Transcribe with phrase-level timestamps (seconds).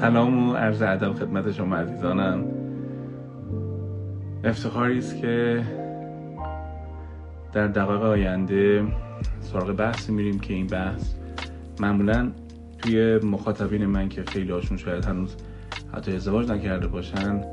[0.00, 2.44] سلام و عرض ادب خدمت شما عزیزانم.
[4.44, 5.64] افتخاری است که
[7.52, 8.84] در دقایق آینده
[9.40, 11.14] سراغ بحثی میریم که این بحث
[11.80, 12.32] معمولا
[12.78, 15.36] توی مخاطبین من که خیلی هاشون شاید هنوز
[15.94, 17.44] حتی ازدواج نکرده باشن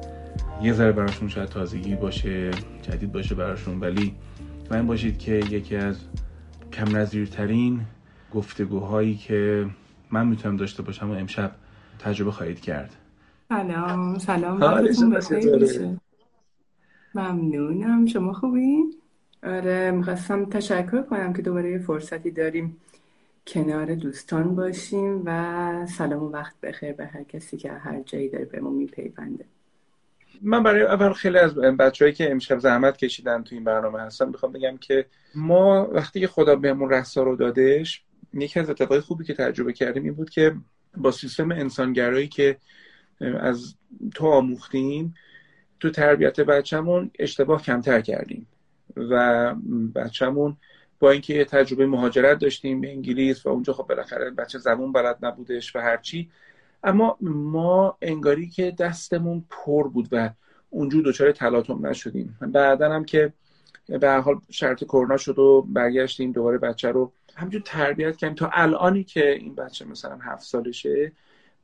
[0.61, 2.51] یه ذره براشون شاید تازگی باشه
[2.81, 4.15] جدید باشه براشون ولی
[4.71, 5.99] من باشید که یکی از
[6.73, 7.81] کم نظیرترین
[8.33, 9.65] گفتگوهایی که
[10.11, 11.51] من می‌تونم داشته باشم و امشب
[11.99, 12.95] تجربه خواهید کرد.
[13.49, 14.59] سلام سلام.
[17.15, 18.05] ممنونم.
[18.05, 18.93] شما خوبین؟
[19.43, 22.77] آره می‌خواستم تشکر کنم که دوباره یه فرصتی داریم
[23.47, 28.45] کنار دوستان باشیم و سلام و وقت بخیر به هر کسی که هر جایی داره
[28.45, 29.45] به ما میپیونده.
[30.41, 34.51] من برای اول خیلی از بچههایی که امشب زحمت کشیدن تو این برنامه هستن می‌خوام
[34.51, 38.03] بگم که ما وقتی که خدا بهمون رسا رو دادش
[38.33, 40.55] یکی از اتفاقای خوبی که تجربه کردیم این بود که
[41.01, 42.57] با سیستم انسانگرایی که
[43.39, 43.75] از
[44.15, 45.15] تو آموختیم
[45.79, 48.47] تو تربیت بچهمون اشتباه کمتر کردیم
[48.95, 49.55] و
[49.95, 50.57] بچهمون
[50.99, 55.75] با اینکه تجربه مهاجرت داشتیم به انگلیس و اونجا خب بالاخره بچه زبون بلد نبودش
[55.75, 56.29] و هرچی
[56.83, 60.29] اما ما انگاری که دستمون پر بود و
[60.69, 62.37] اونجور دچار تلاطم نشدیم.
[62.41, 63.33] بعدا هم که
[63.87, 68.35] به حال شرط کرونا شد و برگشتیم دوباره بچه رو همجور تربیت کردیم.
[68.35, 71.11] تا الانی که این بچه مثلا هفت سالشه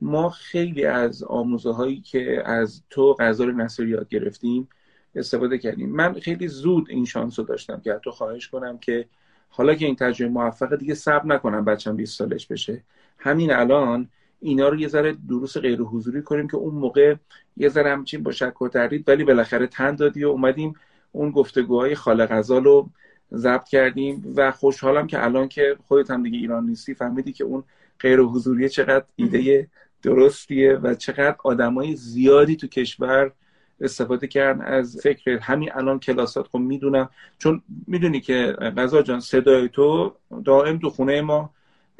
[0.01, 4.69] ما خیلی از آموزه هایی که از تو غزال نصر یاد گرفتیم
[5.15, 5.89] استفاده کردیم.
[5.89, 9.05] من خیلی زود این شانس رو داشتم که تو خواهش کنم که
[9.49, 12.83] حالا که این تجربه موفقه دیگه صبر نکنم بچم 20 سالش بشه.
[13.17, 17.15] همین الان اینا رو یه ذره دروس غیر حضوری کنیم که اون موقع
[17.57, 20.73] یه ذره همچین با شک و تردید ولی بالاخره تن دادی و اومدیم
[21.11, 22.89] اون گفتگوهای خالق غزال رو
[23.35, 27.63] ضبط کردیم و خوشحالم که الان که خودت هم دیگه ایران نیستی فهمیدی که اون
[27.99, 29.67] غیر حضوری چقدر ایده
[30.01, 33.31] درستیه و چقدر آدمای زیادی تو کشور
[33.81, 36.47] استفاده کردن از فکر همین الان کلاسات.
[36.47, 40.15] خب می‌دونم چون می‌دونی که غذا جان صدای تو
[40.45, 41.49] دائم تو خونه ما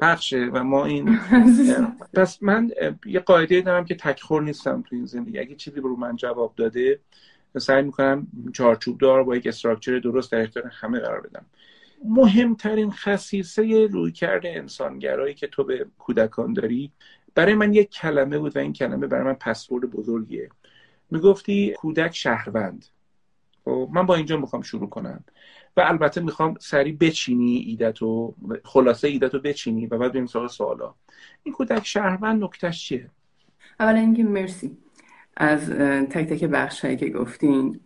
[0.00, 1.18] پخشه و ما این
[2.14, 2.70] پس من
[3.06, 5.38] یه قاعده دارم که تکخور نیستم تو این زندگی.
[5.38, 6.98] اگه چیزی رو من جواب داده
[7.60, 11.46] سعی می‌کنم چارچوب دار با یک استراکچر درست در اختیار همه قرار بدم.
[12.04, 16.92] مهمترین خصیصه رویکرد انسانگرایی که تو به کودکان داری
[17.34, 20.48] برای من یک کلمه بود و این کلمه برای من پسورد بزرگیه.
[21.10, 22.84] می‌گفتی کودک شهروند.
[23.64, 25.24] خب من با اینجا می‌خوام شروع کنم.
[25.76, 28.34] و البته می‌خوام سری بچینی ایدتو
[28.64, 30.94] خلاصه ایدتو بچینی و بعد بریم سراغ سوالا.
[31.42, 33.10] این کودک شهروند نکتهش چیه؟
[33.80, 34.76] اولا اینکه مرسی.
[35.36, 35.70] از
[36.10, 37.80] تک تک بخش که گفتین.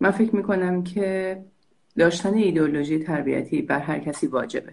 [0.00, 1.38] من فکر می‌کنم که
[1.98, 4.72] داشتن ایدئولوژی تربیتی بر هر کسی واجبه.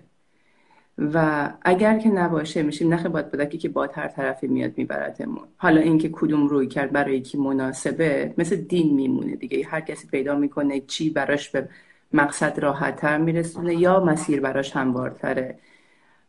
[1.14, 5.48] و اگر که نباشه میشیم نخه باد بودکی که با هر طرفی میاد میبردمون.
[5.58, 9.66] حالا اینکه کدوم روی کرد برای کی مناسبه مثل دین میمونه دیگه.
[9.66, 11.70] هر کسی پیدا می‌کنه چی براش به
[12.14, 15.60] مقصد راحتتر میرسونه یا مسیر براش هموارتره.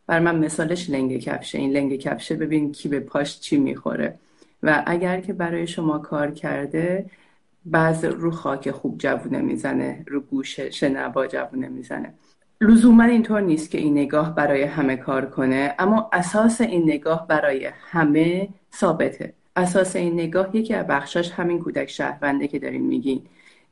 [0.07, 1.57] بر من مثالش لنگ کفشه.
[1.57, 4.19] این لنگ کفشه ببین کی به پاش چی می‌خوره.
[4.63, 7.05] و اگر که برای شما کار کرده
[7.65, 12.13] بعض رو خاک خوب جوونه می‌زنه رو گوش شنوا جوونه می‌زنه.
[12.61, 17.71] لزوما اینطور نیست که این نگاه برای همه کار کنه اما اساس این نگاه برای
[17.73, 19.33] همه ثابته.
[19.55, 23.21] اساس این نگاه یکی از بخشاش همین کودک شهرونده که داریم میگین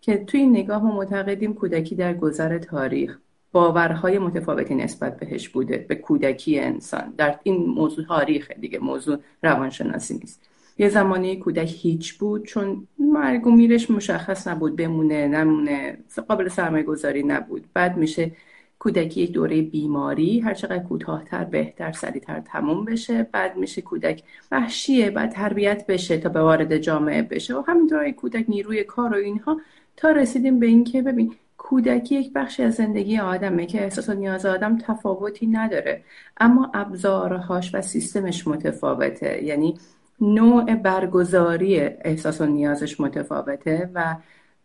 [0.02, 3.18] که توی این نگاه ما معتقدیم کودکی در گذر تاریخ
[3.52, 7.14] باورهای متفاوتی نسبت بهش بوده به کودکی انسان.
[7.18, 10.50] در این موضوع تاریخ دیگه موضوع روانشناسی نیست.
[10.78, 15.98] یه زمانی کودک هیچ بود چون مرگ و میرش مشخص نبود بمونه نمونه
[16.28, 17.66] قابل سرمایه گذاری نبود.
[17.74, 18.32] بعد میشه
[18.80, 23.28] کودکی یک دوره بیماری هر چقدر کوتاهتر بهتر سریعتر تموم بشه.
[23.32, 27.56] بعد میشه کودک وحشیه بعد تربیت بشه تا به وارد جامعه بشه.
[27.56, 29.62] و همینطور کودک نیروی کار و اینها.
[29.98, 34.46] تا رسیدیم به اینکه ببین کودکی یک بخشی از زندگی آدمه که احساس و نیاز
[34.46, 36.04] آدم تفاوتی نداره.
[36.38, 39.44] اما ابزارهاش و سیستمش متفاوته.
[39.44, 39.76] یعنی
[40.22, 44.16] نوع برگزاری احساس و نیازش متفاوته و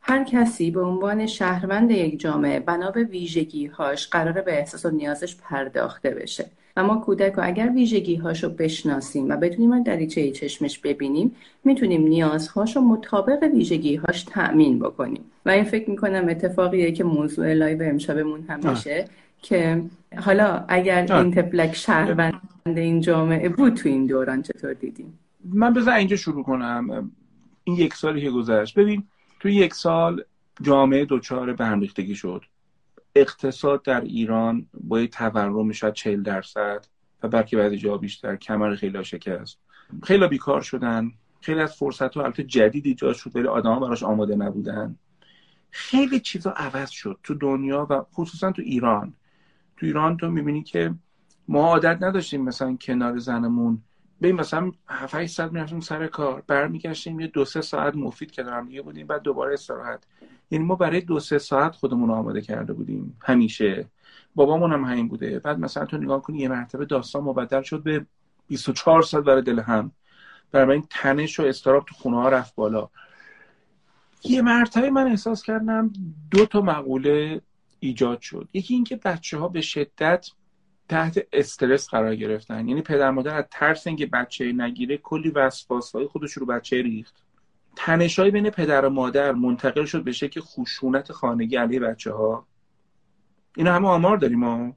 [0.00, 5.36] هر کسی به عنوان شهروند یک جامعه بنا به ویژگیهاش قراره به احساس و نیازش
[5.36, 6.46] پرداخته بشه.
[6.76, 12.02] و ما کودک رو اگر ویژگیهاش رو بشناسیم و بتونیم از دریچه چشمش ببینیم می‌تونیم
[12.02, 15.24] نیازهاش رو مطابق ویژگیهاش تأمین بکنیم.
[15.46, 19.04] و این فکر می‌کنم اتفاقیه که موضوع لایو امشبمون هم میشه
[19.42, 19.82] که
[20.16, 25.94] حالا اگر این طفلک شهروند این جامعه بود تو این دوران چطور دیدیم؟ من بذار
[25.94, 27.12] اینجا شروع کنم.
[27.64, 28.78] این یک سالی که گذشت.
[28.78, 29.08] ببین
[29.40, 30.24] توی یک سال
[30.62, 32.44] جامعه دچار به هم ریختگی شد.
[33.14, 36.86] اقتصاد در ایران با یه تورم شاید 40 درصد
[37.22, 39.58] و بلکه بعضی جا بیشتر کمر خیلی شکست.
[40.02, 41.12] خیلی بیکار شدن.
[41.40, 43.36] خیلی از فرصت ها البته جدید ایجاد شد.
[43.36, 44.96] ولی آدما براش آماده نبودن.
[45.70, 49.14] خیلی چیزا عوض شد تو دنیا و خصوصا تو ایران.
[49.76, 50.94] تو ایران تو می‌بینی که
[51.48, 53.82] ما عادت نداشتیم مثلا کنار زنمون
[54.20, 58.62] بریم مثلا 7 8 ساعت می‌رفتیم سر کار برمیگشتیم یه دو سه ساعت مفید کنار
[58.62, 60.06] دیگه بودیم بعد دوباره استراحت.
[60.50, 63.86] یعنی ما برای دو سه ساعت خودمون آماده کرده بودیم همیشه.
[64.34, 65.38] بابامون هم همین بوده.
[65.38, 68.06] بعد مثلا تو نگاه کنی یه مرتبه داستان مبدل شد به
[68.48, 69.92] 24 ساعت برای دل هم.
[70.52, 72.88] برای این تنش و استراب تو خونه ها رفت بالا.
[74.24, 75.92] یه مرتبه من احساس کردم
[76.30, 77.40] دو تا مقوله
[77.80, 78.48] ایجاد شد.
[78.52, 80.30] یکی اینکه بچه ها به شدت
[80.90, 82.68] تحت استرس قرار گرفتن.
[82.68, 87.24] یعنی پدر مادر از ترس اینکه بچه نگیره کلی وسواس های خودش رو بچه ریخت.
[87.76, 92.46] تنشای بین پدر و مادر منتقل شد به شکل خشونت خانگی علیه بچه ها
[93.56, 94.76] اینا همه آمار داریم ما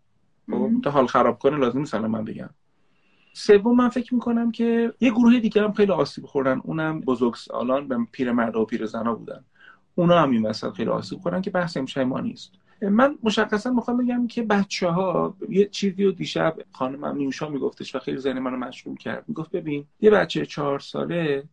[0.52, 2.50] خب، تا حال خراب کنه لازم نیست من بگم.
[3.34, 6.62] سوم من فکر می‌کنم که یه گروه دیگه هم خیلی آسیب خوردن.
[6.64, 9.46] اونم بزرگسالان به پیرمرد و پیرزنا بودن.
[9.96, 12.52] اونا هم این وسط خیلی آسیب خوردن که بحث امشب ما نیست.
[12.82, 18.00] من مشخصا می‌خوام بگم که بچه ها یه چیزی رو دیشب خانمم نیوشا میگفتش و
[18.00, 19.26] خیلی ذهن منو مشغول کرد.
[19.28, 21.44] می‌گفت ببین یه بچه چهار ساله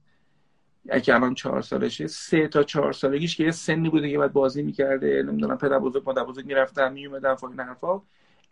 [0.88, 4.62] اگه الان چهار سالشه سه تا چهار سالگیش که یه سنی بوده که باید بازی
[4.62, 8.02] می‌کرده نمی‌دونم پدر بزرگ مادر بزرگ می‌رفتن میومدن فوق این حرفا.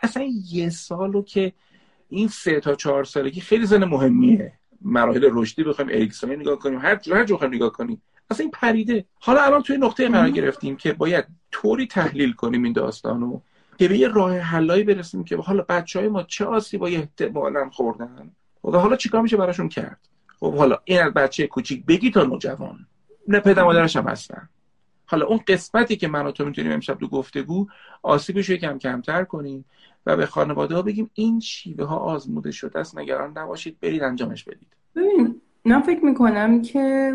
[0.03, 1.53] اصلا یه سالو که
[2.09, 4.53] این سه تا چهار سالگی خیلی سن مهمیه.
[4.83, 8.03] مراحل رشدی بخوایم اریکسونی نگاه کنیم هر هر جو نگاه کنیم.
[8.31, 12.73] اصلا این پریده حالا الان توی نقطه قرار گرفتیم که باید طوری تحلیل کنیم این
[12.73, 13.41] داستانو
[13.79, 18.31] که به یه راه حلایی برسیم که حالا بچه های ما چه آسیبایی احتمالا خوردن؟
[18.65, 19.99] و حالا چیکار میشه براشون کرد؟
[20.41, 22.87] خب حالا این از بچه کوچیک بگی تا نوجوان.
[23.29, 24.49] نه پدر مادرش هم هستن.
[25.07, 27.67] حالا اون قسمتی که من و تو می‌تونیم امشب تو گفتگو
[28.03, 29.65] آسیبش کم کمتر کنیم
[30.07, 34.45] و به خانواده ها بگیم این شیوه ها آزموده شده است نگران نباشید برید انجامش
[34.45, 34.69] بدید.
[34.97, 37.13] ببین من فکر می‌کنم که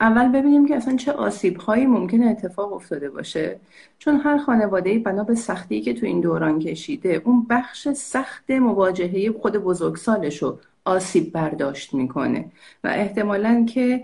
[0.00, 3.60] اول ببینیم که اصلا چه آسیب هایی ممکنه اتفاق افتاده باشه.
[3.98, 9.32] چون هر خانواده بنا به سختی که تو این دوران کشیده اون بخش سخت مواجهه
[9.32, 12.44] خود بزرگسالش رو آسیب برداشت می‌کنه.
[12.84, 14.02] و احتمالا که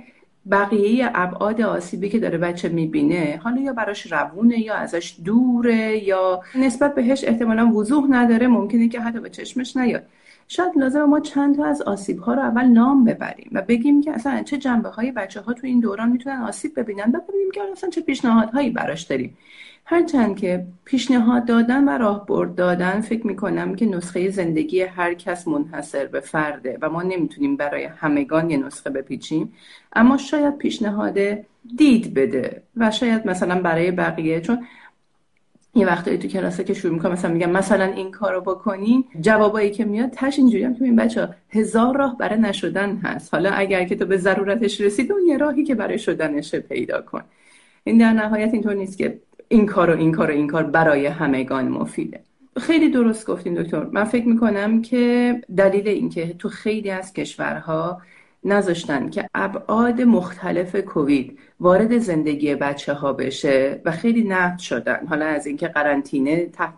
[0.50, 6.40] بقیه ابعاد آسیبی که داره بچه می‌بینه حالا یا براش روونه یا ازش دوره یا
[6.55, 10.02] نسبت بهش احتمالا وضوح نداره ممکنه که حتی به چشمش نیاد.
[10.52, 14.12] شاید لازم ما چند تا از آسیب ها رو اول نام ببریم و بگیم که
[14.12, 17.60] اصلا چه جنبه های بچه ها تو این دوران می‌تونن آسیب ببینن و ببینیم که
[17.72, 19.37] اصلا چه پیشنهادهایی براش داریم.
[19.84, 26.06] هرچند که پیشنهاد دادن و راهبرد دادن فکر می‌کنم که نسخه زندگی هر کس منحصر
[26.06, 29.52] به فرده و ما نمی‌تونیم برای همگان یه نسخه بپیچیم
[29.93, 31.19] اما شاید پیشنهاد
[31.76, 34.66] دید بده و شاید مثلا برای بقیه چون
[35.74, 39.84] یه وقتایی تو کلاسه که شروع می‌کنم مثلا میگم مثلا این کارو بکنین جوابایی که
[39.84, 43.34] میاد تش اینجوری هم که این بچه هزار راه برای نشدن هست.
[43.34, 47.22] حالا اگر که تو به ضرورتش رسید اون یه راهی که برای شدنش پیدا کن.
[47.84, 51.06] این در نهایت اینطور نیست که این کار و این کار و این کار برای
[51.06, 52.20] همگان مفیده.
[52.60, 53.84] خیلی درست گفتین دکتر.
[53.84, 58.02] من فکر می‌کنم که دلیل اینکه تو خیلی از کشورها
[58.44, 65.06] نذاشتن که ابعاد مختلف کووید وارد زندگی بچه ها بشه و خیلی نقد شدن.
[65.06, 66.74] حالا از اینکه قرنطینه تحت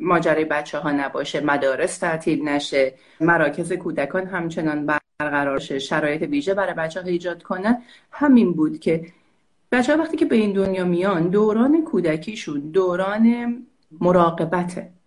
[0.00, 6.74] ماجرای بچه ها نباشه مدارس تعطیل نشه مراکز کودکان همچنان برقرار شه شرایط ویژه برای
[6.74, 9.06] بچه ها ایجاد کنن همین بود که
[9.72, 13.56] بچه ها وقتی که به این دنیا میان دوران کودکیشون دوران
[14.00, 14.97] مراقبته.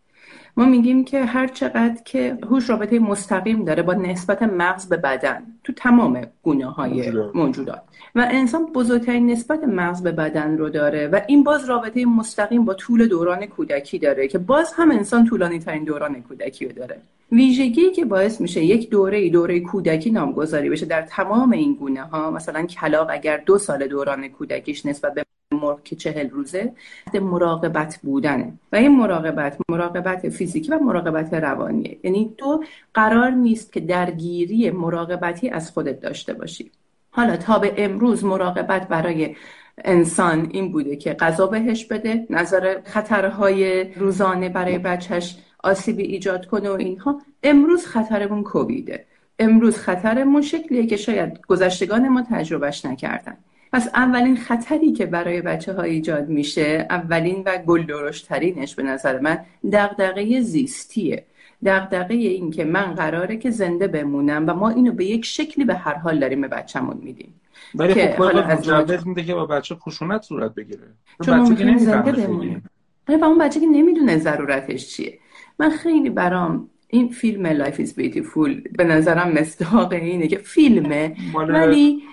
[0.58, 5.43] ما میگیم که هر چقدر که هوش رابطه مستقیم داره با نسبت مغز به بدن
[5.63, 7.81] تو تمام گونه های موجودات.
[8.15, 12.74] و انسان بزرگترین نسبت مغز به بدن رو داره و این باز رابطه مستقیم با
[12.74, 17.01] طول دوران کودکی داره که باز هم انسان طولانی ترین دوران کودکی رو داره.
[17.31, 22.31] ویژگی که باعث میشه یک دوره دوره کودکی نامگذاری بشه در تمام این گونه ها
[22.31, 26.73] مثلا کلاق اگر دو سال دوران کودکیش نسبت به مرغ که چهل روزه
[27.13, 28.53] مراقبت بودنه.
[28.71, 32.00] و این مراقبت مراقبت فیزیکی و مراقبت روانیه.
[32.03, 36.71] یعنی تو قرار نیست که درگیری مراقبتی از خودت داشته باشی.
[37.11, 39.35] حالا تا به امروز مراقبت برای
[39.77, 46.69] انسان این بوده که غذا بهش بده نظر خطرهای روزانه برای بچهش آسیبی ایجاد کنه
[46.69, 49.05] و اینها امروز خطرمون کوویده.
[49.39, 53.37] امروز خطرمون شکلیه که شاید گذشتگان ما تجربهش نکردن.
[53.73, 59.19] پس اولین خطری که برای بچه ها ایجاد میشه اولین و گل ترینش به نظر
[59.19, 59.39] من
[59.71, 61.25] دغدغه زیستیه.
[61.65, 65.73] دغدغه این که من قراره که زنده بمونم و ما اینو به یک شکلی به
[65.73, 67.41] هر حال داریم به بچه‌مون میدیم.
[67.75, 70.87] ولی که خب از میده که با بچه خشونت صورت بگیره.
[71.25, 72.61] چون بچه که زنده بمونه
[73.07, 75.19] و اون بچه که نمی‌دونه ضرورتش چیه.
[75.60, 82.03] من خیلی برام این فیلم Life is Beautiful به نظرم مصداق اینه که فیلمه ولی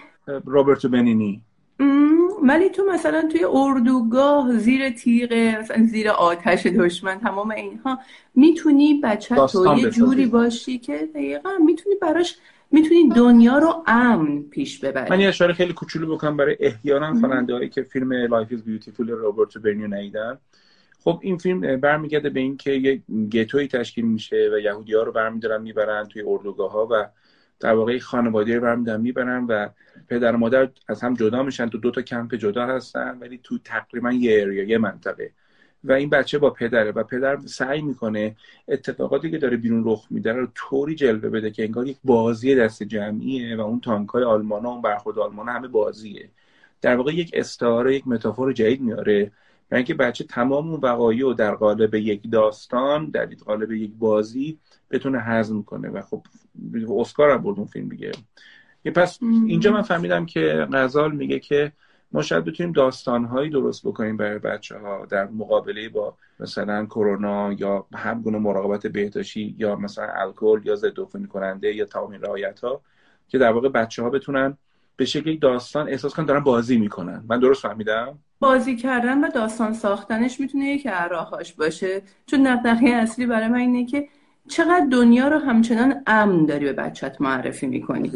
[0.45, 1.43] روبرت بنینی.
[2.43, 7.99] ولی تو مثلا توی اردوگاه زیر تیغه مثلا زیر آتش دشمن تمام اینها
[8.35, 12.37] می‌تونی بچه تو یه جوری باشی که دقیقا می‌تونی براش
[12.71, 15.11] می‌تونی دنیا رو امن پیش ببری.
[15.11, 19.09] من یه اشاره خیلی کوچولو بکنم برای احیانا خواننده هایی که فیلم Life is Beautiful
[19.09, 20.39] روبرت بنینی ندیدن.
[21.09, 25.63] خب این فیلم برمیگرده به اینکه یه گتوی تشکیل میشه و یهودی ها رو برمیدارن
[25.63, 27.09] می‌برن توی اردوگاه ها و
[27.61, 29.69] در واقع خانواده رو برمیدارن می‌برن و
[30.09, 33.59] پدر و مادر از هم جدا میشن تو دو تا کمپ جدا هستن ولی تو
[33.59, 35.31] تقریبا یه اریا یه منطقه.
[35.85, 38.37] و این بچه با پدره و پدر سعی می‌کنه
[38.69, 42.83] اتفاقاتی که داره بیرون رخ میده رو طوری جلوه بده که انگار یک بازی دست
[42.83, 46.29] جمعیه و اون تانکای آلمان ها اون برخورد آلمان همه بازیه.
[46.81, 49.33] در واقع یک استعاره یک متافور جدید میاره.
[49.71, 54.59] و اینکه بچه تمام اون وقایع و در قالب یک داستان در قالب یک بازی
[54.91, 55.89] بتونه هضم کنه.
[55.89, 56.23] و خب
[56.99, 58.13] اسکار هم برد اون فیلم دیگه.
[58.95, 61.73] پس اینجا من فهمیدم که غزال میگه که
[62.13, 67.87] ما شاید بتونیم داستانهایی درست بکنیم برای بچه ها در مقابله با مثلا کرونا یا
[67.95, 72.83] هم گونه مراقبت بهداشتی یا مثلا الکل یا ضد کننده یا تمام این رعایت ها
[73.29, 74.59] که در واقع بچه ها بتونن
[74.99, 77.25] به شکل داستان احساس کنن دارن بازی می‌کنن.
[77.29, 82.03] من درست فهمیدم؟ بازی کردن و داستان ساختنش می‌تونه یک راهاش باشه.
[82.27, 84.09] چون دغدغه اصلی برای من اینه که
[84.49, 88.13] چقدر دنیا رو همچنان امن داری به بچت معرفی می‌کنی.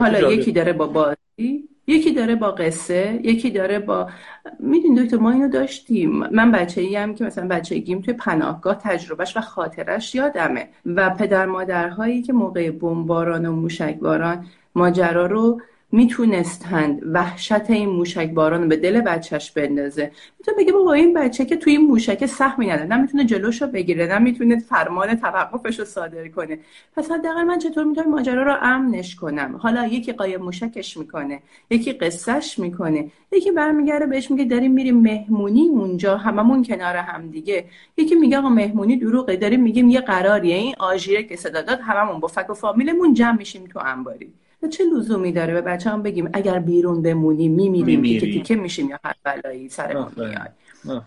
[0.00, 4.10] حالا یکی داره با بازی یکی داره با قصه یکی داره با
[4.58, 6.10] می‌دونی دکتر ما اینو داشتیم.
[6.10, 10.68] من بچه ای هم که مثلا بچه گیم توی پناهگاه تجربهش و خاطرش یادمه.
[10.86, 15.60] و پدر مادرهایی که موقع بمباران و موشکباران ماجرا رو
[15.92, 20.12] می‌تونستند وحشت این موشک باران به دل بچهش بندازه.
[20.38, 22.88] می‌تونه بگه بابا این بچه که توی این موشک سهمی نداره.
[22.88, 26.58] نه می‌تونه جلوش رو بگیره نه می‌تونه فرمان توقفش رو صادر کنه.
[26.96, 31.92] پس حداقل من چطور می‌تونم ماجرا رو امنش کنم؟ حالا یکی قایم موشکش می‌کنه یکی
[31.92, 33.10] قصهش می‌کنه.
[33.32, 37.64] یکی برمیگرده بهش میگه داریم میریم مهمونی اونجا هممون کنار هم دیگه.
[37.96, 40.56] یکی میگه آقا مهمونی دروغه داریم میگیم یه قراریه.
[40.56, 44.32] این آژیره که صدا داد هممون با فک و فامیلمون جمع میشیم تو انباری.
[44.68, 48.98] چه لزومی داره به بچه هم بگیم اگر بیرون بمونیم میمیریم تیکه تیکه میشیم یا
[49.04, 50.52] هر بلایی سر میاد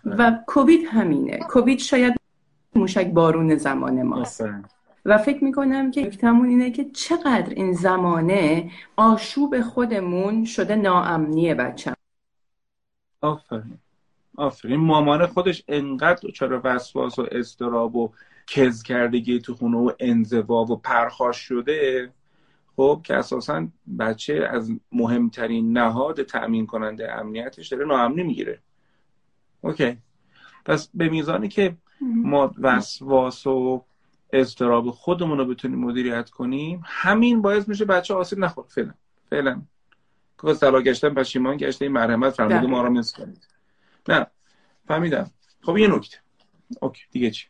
[0.06, 1.38] و کووید همینه.
[1.38, 2.14] کووید شاید
[2.76, 4.44] موشک بارون زمان ماست
[5.06, 11.94] و فکر می‌کنم که نکتمون اینه که چقدر این زمانه آشوب خودمون شده ناامنی بچه
[13.22, 13.78] آفرین.
[14.38, 14.80] آفرین.
[14.80, 18.10] مامان خودش انقدر چرا وسواس و استراب و
[18.48, 22.10] کز کردگی تو خونه و انزوا و پرخاش شده.
[22.76, 23.68] خب که اساسا
[24.00, 28.60] بچه از مهمترین نهاد تأمین کننده امنیتش داره ناامنی می‌گیره.
[29.62, 29.98] اوکی.
[30.66, 33.86] پس به میزانی که ما وسواس و
[34.34, 38.94] اضطراب خودمون رو بتونیم مدیریت کنیم همین باعث میشه بچه آسیب نخور فعلا.
[39.30, 39.62] فعلا.
[40.42, 43.48] که سلا گشتن پشیمان گشته این مرحمت فرموده ما رو کنید.
[44.10, 44.28] نه.
[44.88, 45.32] فهمیدم.
[45.62, 46.18] خب یه نکته.
[46.82, 47.04] اوکی.
[47.12, 47.48] دیگه چی؟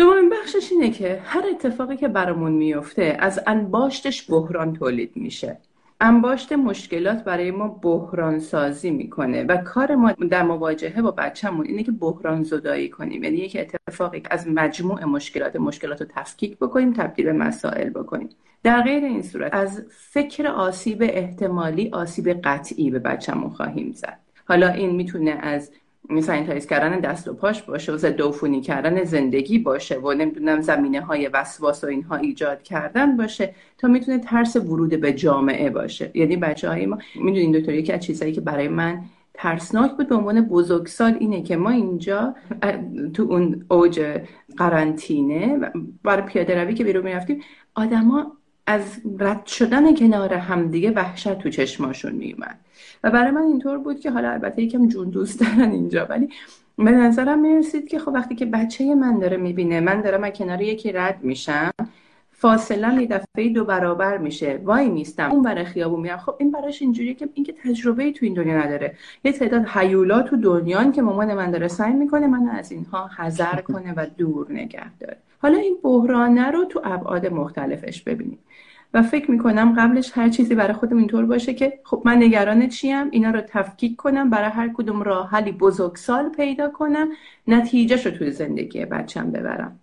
[0.00, 5.58] دومین بخشش اینه که هر اتفاقی که برامون میفته از انباشتش بحران تولید میشه.
[6.00, 11.82] انباشت مشکلات برای ما بحران سازی می‌کنه و کار ما در مواجهه با بچهمون اینه
[11.82, 13.24] که بحران زدایی کنیم.
[13.24, 18.28] یعنی یک اتفاقی از مجموع مشکلات مشکلات رو تفکیک بکنیم تبدیل به مسائل بکنیم.
[18.62, 24.18] در غیر این صورت از فکر آسیب احتمالی آسیب قطعی به بچهمون خواهیم زد.
[24.48, 25.70] حالا این می‌تونه از
[26.20, 28.20] سانیتایز کردن دست و پاش باشه و ضد
[28.62, 34.18] کردن زندگی باشه و نمی‌دونم زمینه های وسواس و اینها ایجاد کردن باشه تا می‌تونه
[34.18, 36.10] ترس ورود به جامعه باشه.
[36.14, 39.00] یعنی بچه های ما می‌دونین دکتر یکی از چیزهایی که برای من
[39.34, 42.34] ترسناک بود به عنوان بزرگسال اینه که ما اینجا
[43.14, 44.20] تو اون اوج
[44.56, 45.60] قرنطینه
[46.02, 47.40] برای پیاده روی که بیرون می‌رفتیم
[47.74, 48.36] آدما
[48.70, 52.58] از رد شدن کنار همدیگه وحشت تو چشماشون میومد.
[53.04, 56.28] و برای من اینطور بود که حالا البته یکم جون دوست دارن اینجا ولی
[56.76, 60.62] به نظرم می‌رسید که خب وقتی که بچه من داره می‌بینه من دارم از کنار
[60.62, 61.70] یکی رد میشم
[62.40, 64.60] فاصله یه دفعه دو برابر میشه.
[64.64, 65.30] وای میستم.
[65.30, 66.16] اون برای خیابون میرم.
[66.16, 68.94] خب این براش اینجوریه که اینکه تجربه تو این دنیا نداره.
[69.24, 73.60] یه تعداد حیولا تو دنیان که مامان من داره سعی می‌کنه من از اینها حذر
[73.72, 75.16] کنه و دور نگه داره.
[75.38, 78.38] حالا این بحرانه رو تو ابعاد مختلفش ببینیم.
[78.94, 83.10] و فکر می‌کنم قبلش هر چیزی برای خودم اینطور باشه که خب من نگران چیم
[83.10, 87.08] اینا رو تفکیک کنم برای هر کدوم راه حلی بزرگسال پیدا کنم
[87.48, 89.79] نتیجهش رو توی زندگی بچم ببرم.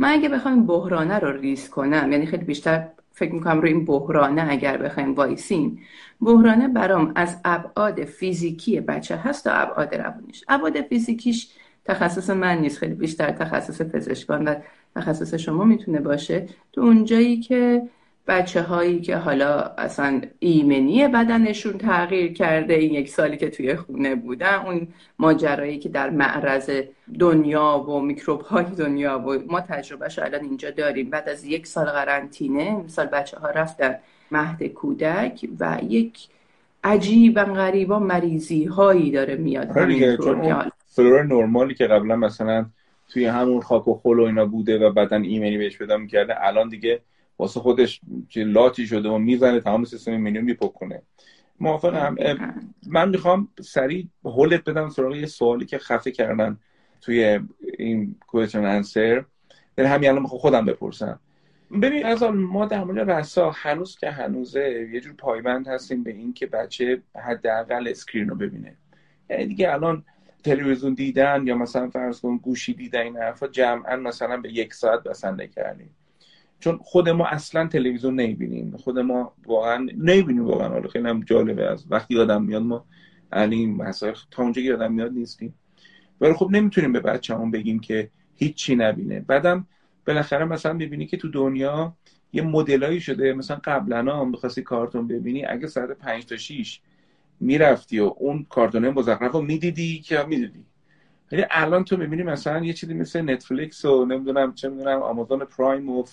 [0.00, 4.46] من اگه بخوام بحرانه رو ریز کنم یعنی خیلی بیشتر فکر می‌کنم روی این بحرانه
[4.50, 5.78] اگر بخوایم وایسیم
[6.20, 10.44] بحرانه برام از ابعاد فیزیکی بچه هست تا ابعاد روانیش.
[10.48, 11.48] ابعاد فیزیکیش
[11.84, 14.54] تخصص من نیست خیلی بیشتر تخصص پزشکان و
[14.96, 16.46] تخصص شما می‌تونه باشه.
[16.72, 17.82] تو اونجایی که
[18.30, 24.14] بچه هایی که حالا اصلا ایمنی بدنشون تغییر کرده این یک سالی که توی خونه
[24.14, 26.70] بودن اون ماجرایی که در معرض
[27.18, 31.10] دنیا و میکروب های دنیا و ما تجربهش الان اینجا داریم.
[31.10, 33.94] بعد از یک سال قرنطینه مثال بچه ها رفتن
[34.30, 36.18] مهد کودک و یک
[36.84, 39.68] عجیبا غریبا مریضی هایی داره میاد
[40.86, 42.66] فلور نرمالی که قبلا مثلا
[43.08, 46.68] توی همون خاک و خل و اینا بوده و بعدا ایمنی بهش پیدا می‌کرده الان
[46.68, 47.00] دیگه
[47.40, 48.00] واسه خودش
[48.36, 51.02] لاتی شده و می‌زنه تمام سیستم ایمنی میپک کنه.
[51.60, 52.16] موافقم.
[52.86, 56.58] من می‌خوام سریع هولت بدم سراغ یه سوالی که خفمون کردن
[57.00, 57.40] توی
[57.78, 59.24] این question answer
[59.78, 61.20] یعنی همین الان خودم بپرسم.
[61.82, 66.32] ببین از ما در مورد رسانه هنوز که هنوزه یه جور پایبند هستیم به این
[66.32, 68.76] که بچه حداقل screen رو ببینه.
[69.30, 70.04] یعنی دیگه الان
[70.44, 75.02] تلویزیون دیدن یا مثلا فرض کن گوشی دیدن این حرفا جمعا مثلا به یک ساعت
[75.02, 75.90] بسنده کردیم.
[76.60, 78.76] چون خود ما اصلا تلویزیون نمی‌بینیم.
[78.76, 80.68] خود ما واقعا نمی‌بینیم واقعا.
[80.68, 82.84] حالا خیلی هم جالبه از وقتی یادم میاد ما
[83.36, 85.54] یعنی مسائل تا اونجا یادم میاد نیستیم.
[86.20, 89.20] ولی خب نمی‌تونیم به بچه‌مون بگیم که هیچی نبینه.
[89.20, 89.66] بعدم
[90.06, 91.94] بالاخره مثلا ببینی که تو دنیا
[92.32, 93.32] یه مدلایی شده.
[93.32, 95.44] مثلا قبلا هم می‌خواستی کارتون ببینی.
[95.44, 96.80] اگه ساعت 5 تا 6
[97.40, 100.64] می‌رفتی و اون کارتونه مزخرف رو می‌دیدی که می‌دیدی.
[101.32, 105.90] ولی الان تو می‌بینی مثلا یه چیزی مثل نتفلیکس و نمی‌دونم چه می‌دونم آمازون پرایم
[105.90, 106.04] و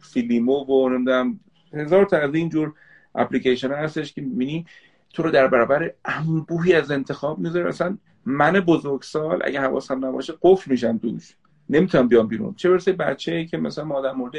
[0.00, 1.40] فیلیمو و نمی‌دونم
[1.74, 2.74] هزار تا از اینجور
[3.14, 4.66] اپلیکیشن هستش که می‌بینی
[5.12, 7.68] تو رو در برابر انبوهی از انتخاب می‌ذاره.
[7.68, 11.36] مثلا من بزرگسال اگه حواسم نباشه قفل میشم دوش
[11.68, 12.54] نمی‌تونم بیام بیرون.
[12.54, 14.34] چه برسه بچه ای که مثلا ما در مورد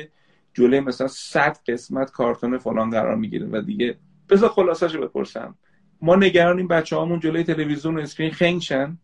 [0.53, 3.97] جلوی مثلا 100 قسمت کارتون فلان قرار می‌گیره و دیگه
[4.29, 5.55] بذار خلاصش بپرسم.
[6.01, 8.97] ما نگرانیم بچه هامون جلوی تلویزیون و screen خنگشن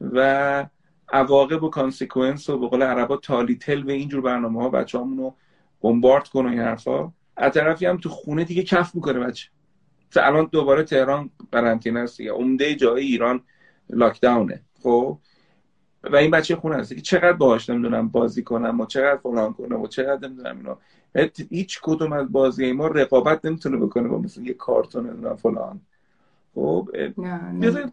[0.00, 0.66] و
[1.12, 5.36] عواقب و consequence و به قول عربا تالی تل و اینجور برنامه ها بچه رو
[5.84, 7.12] bombard کنه این حرفا.
[7.36, 9.48] از طرفی هم تو خونه دیگه کف می‌کنه بچه.
[10.16, 12.32] الان دوباره تهران قرنطینه است دیگه.
[12.32, 13.40] عمده جای ایران
[13.90, 15.18] lockdown ه خب؟
[16.04, 19.80] و این بچه خونه هست که چقدر باهاش نمی‌دونم بازی کنم و چقدر فلان کنم
[19.80, 20.78] و چقدر نمی‌دونم اینا.
[21.50, 25.80] هیچ کدوم از بازی ما رقابت نمی‌تونه بکنه با مثل یه کارتون فلان.
[26.54, 26.88] خب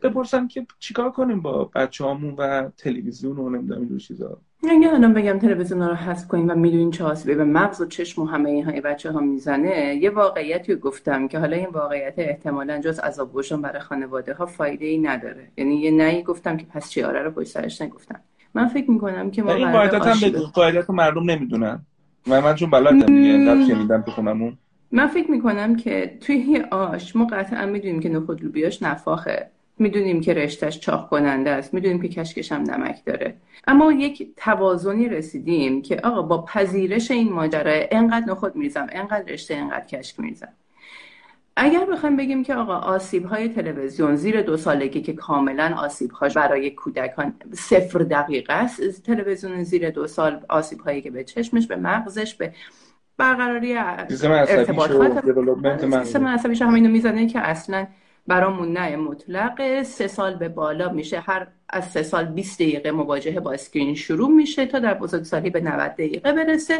[0.03, 4.37] بپرسم که چیکار کنیم با بچه همون و تلویزیون و نمی‌دونم این چیزا؟
[4.69, 8.21] اگه الان بگم تلویزیون رو حذف کنیم و می‌دونین چه آسیبی به مغز و چشم
[8.21, 9.95] و همه اینها بچه ها می‌زنه.
[9.95, 14.97] یه واقعیتی گفتم که حالا این واقعیت احتمالا جز عذاب برای خانواده ها فایده ای
[14.97, 15.47] نداره.
[15.57, 18.19] یعنی یه نهی گفتم که پس چیاره رو پشت سرش نگفتم.
[18.53, 20.13] من فکر می‌کنم که ما این قاعدتا
[20.83, 21.85] هم مردم نمی‌دونن.
[22.27, 24.57] و من چون بلدم دیگه شنیدم تو خونمون.
[24.91, 29.49] من فکر می‌کنم که توی آش ما قطعا می‌دونیم که نخود لوبیاش نفاخه.
[29.79, 31.73] می‌دونیم که رشتش چاق کننده است.
[31.73, 33.33] می‌دونیم که کشکش هم نمک داره.
[33.67, 39.55] اما یک توازنی رسیدیم که آقا با پذیرش این ماجرا انقدر نخود میریزم انقدر رشته
[39.55, 40.53] انقدر کشک میریزم.
[41.55, 46.33] اگر بخوایم بگیم که آقا آسیب های تلویزیون زیر دو سالگی که کاملا آسیب هاش
[46.33, 51.75] برای کودکان صفر دقیقه است تلویزیون زیر دو سال آسیب هایی که به چشمش به
[51.75, 52.53] مغزش به
[53.21, 55.23] برقراری ارتباطات
[56.03, 57.87] سیستم عصبیش هم اینو می‌زنه که اصلا
[58.27, 61.19] برامون نه مطلق سه سال به بالا میشه.
[61.19, 65.61] هر از سه سال 20 دقیقه مواجهه با اسکرین شروع میشه تا در بزرگسالی به
[65.61, 66.79] 90 دقیقه برسه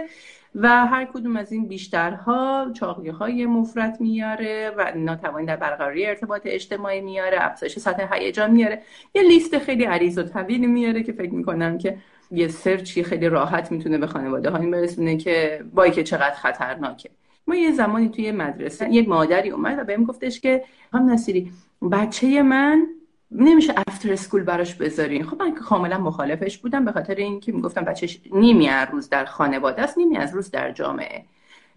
[0.56, 6.42] و هر کدوم از این بیشترها چاقی های مفرت میاره و ناتوانی در برقراری ارتباط
[6.46, 8.82] اجتماعی میاره افزایش سطح هیجان میاره.
[9.16, 11.98] یه لیست خیلی عریض و طویلی میاره که فکر می‌کنم که
[12.32, 17.10] یه سرچی خیلی راحت می‌تونه به خانواده ها این برسونه که وای که چقدر خطرناکه.
[17.48, 20.64] ما یه زمانی توی مدرسه یک مادری اومد و بهم گفتش که
[20.94, 21.52] هم نصیری
[21.92, 22.88] بچه من
[23.32, 25.24] نمیشه افتر اسکول براش بذارین.
[25.24, 29.26] خب من که کاملا مخالفش بودم به خاطر اینکه می‌گفتم بچهش نیمی از روز در
[29.26, 31.26] خانواده است نیمی از روز در جامعه.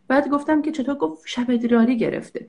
[0.08, 2.46] بعد گفتم که چطور؟ گفت شب ادراری گرفته.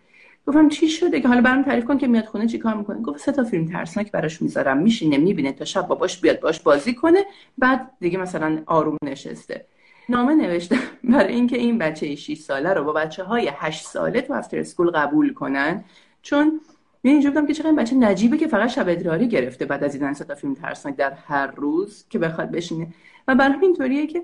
[0.47, 3.31] گفتم چی شده که حالا برام تعریف کن که میاد خونه چیکار می‌کنه؟ گفت سه
[3.31, 4.77] تا فیلم ترسناک براش می‌ذارم.
[4.77, 5.51] میشینه می‌بینه.
[5.51, 7.19] تا شب باباش بیاد باش بازی کنه
[7.57, 9.65] بعد دیگه مثلا آروم نشسته.
[10.09, 10.79] نامه نوشتم
[11.13, 14.89] برای اینکه این بچه 6 ساله رو با بچه های 8 ساله تو افتر اسکول
[14.89, 15.83] قبول کنن.
[16.21, 16.61] چون
[17.03, 20.13] من اینجا بودم که چقدر بچه نجیبه که فقط شب ادراری گرفته بعد از دیدن
[20.13, 22.87] تا فیلم ترسناک در هر روز که بخواد بشینه.
[23.27, 24.23] و برای اینطوریه که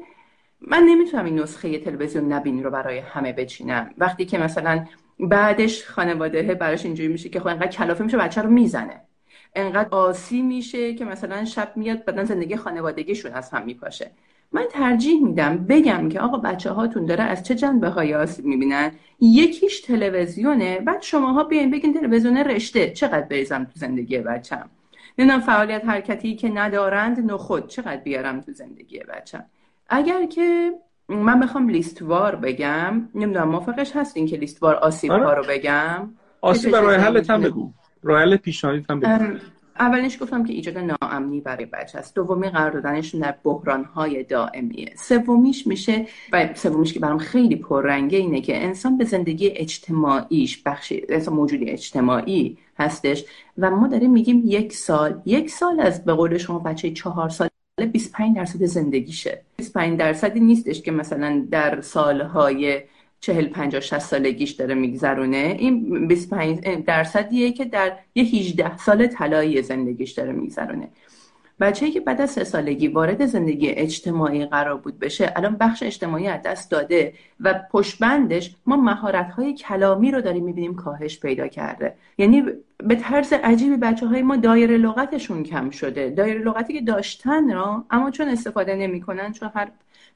[0.61, 3.89] من نمی‌تونم این نسخه تلویزیون نبینی رو برای همه بچینم.
[3.97, 4.85] وقتی که مثلا
[5.21, 9.01] بعدش خانواده براش اینجوری میشه که خب انقدر کلافه میشه بچه رو می‌زنه.
[9.55, 14.11] انقدر آسی میشه که مثلا شب میاد بعدا زندگی خانوادگیشون از هم میپاشه.
[14.51, 18.91] من ترجیح میدم بگم که آقا بچه هاتون داره از چه جنبه های آسیب می‌بینن؟
[19.19, 24.69] یکیش تلویزیونه بعد شماها بیاین بگین تلویزیون رشته چقدر بریزم تو زندگی بچم؟
[25.17, 29.45] نمی‌دونم فعالیت حرکتی که ندارند نخود چقدر بیارم تو زندگی بچم؟
[29.89, 30.73] اگر که
[31.15, 33.09] من بخوام لیستوار بگم.
[33.15, 35.25] نمی‌دونم موافقش هستین که لیستوار آسیب آره.
[35.25, 36.09] ها رو بگم؟
[36.41, 37.71] آسیب راه حلت هم بگو.
[38.03, 39.37] راه حل پیشنهادی هم بگو.
[39.79, 42.15] اولش گفتم که ایجاد ناامنی برای بچه است.
[42.15, 48.17] دومی قرار دادنشون در بحران های دائمیه سومیش میشه و سومیش که برام خیلی پررنگه
[48.17, 53.25] اینه که انسان به زندگی اجتماعیش بخشی انسان موجودی اجتماعی هستش
[53.57, 55.21] و ما داریم میگیم یک سال.
[55.25, 59.41] یک سال از به قول شما بچه چهار سال 25 درصد زندگیشه.
[59.57, 62.81] 25 درصدی نیستش که مثلا در سالهای
[63.19, 65.55] چهل پنجاه شست سالگیش داره میگذرونه.
[65.59, 70.89] این 25 درصدیه که در یه 18 سال طلایی زندگیش داره میگذرونه.
[71.61, 76.27] بچه‌ای که بعد از سه سالگی وارد زندگی اجتماعی قرار بود بشه الان بخش اجتماعی
[76.27, 81.95] از دست داده و پشتبندش ما مهارت‌های کلامی رو داریم می‌بینیم کاهش پیدا کرده.
[82.17, 82.43] یعنی
[82.77, 86.09] به طرز عجیبی بچه های ما دایره لغتشون کم شده.
[86.09, 89.67] دایره لغتی که داشتن را اما چون استفاده نمی‌کنن چون هر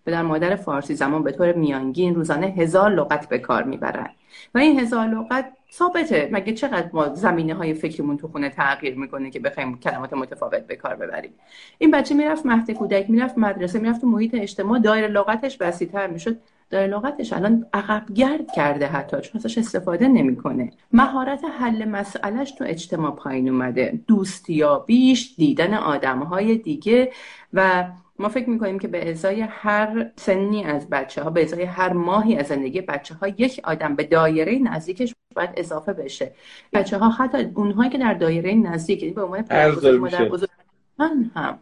[0.06, 4.10] در مادر فارسی زمان به طور میانگین روزانه هزار لغت به کار می‌برن.
[4.56, 5.46] و این هزار لغت
[5.78, 6.30] ثابته.
[6.32, 10.76] مگه چقدر ما زمینه های فکرمون تو خونه تغییر می‌کنه که بخوایم کلمات متفاوت به
[10.76, 11.32] کار ببریم؟
[11.78, 14.80] این بچه می‌رفت مهد کودک می‌رفت مدرسه می‌رفت تو محیط اجتماع.
[14.80, 16.38] دایره لغتش وسیعتر می‌شد.
[16.70, 20.72] دایره لغتش الان عقب گرد کرده حتی چون ازش استفاده نمی‌کنه.
[20.92, 24.00] مهارت حل مسئلهش تو اجتماع پایین اومده.
[24.08, 27.12] دوستیابیش دیدن آدمهای دیگه
[27.54, 27.88] و
[28.20, 32.36] ما فکر می‌کنیم که به ازای هر سنی از بچه ها به ازای هر ماهی
[32.36, 36.32] از زندگی بچه ها یک آدم به دایره نزدیکش باید اضافه بشه.
[36.74, 39.46] بچه ها حتی اونهایی که در دایره نزدیک یعنی به عنوان
[40.00, 40.50] مادر بزرگ
[41.00, 41.60] من هم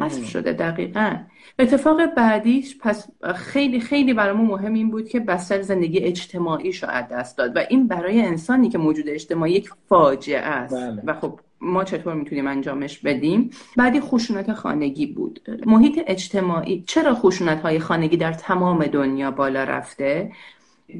[0.00, 1.16] حذف شده دقیقا.
[1.58, 7.38] اتفاق بعدیش پس خیلی خیلی برامون مهم این بود که بستر زندگی اجتماعی شاید دست
[7.38, 10.74] داد و این برای انسانی که موجود اجتماعی یک فاجعه است.
[10.74, 11.02] بله.
[11.06, 15.40] و خب ما چطور می‌تونیم انجامش بدیم؟ بعدی خشونت خانگی بود.
[15.66, 20.32] محیط اجتماعی چرا خشونت های خانگی در تمام دنیا بالا رفته؟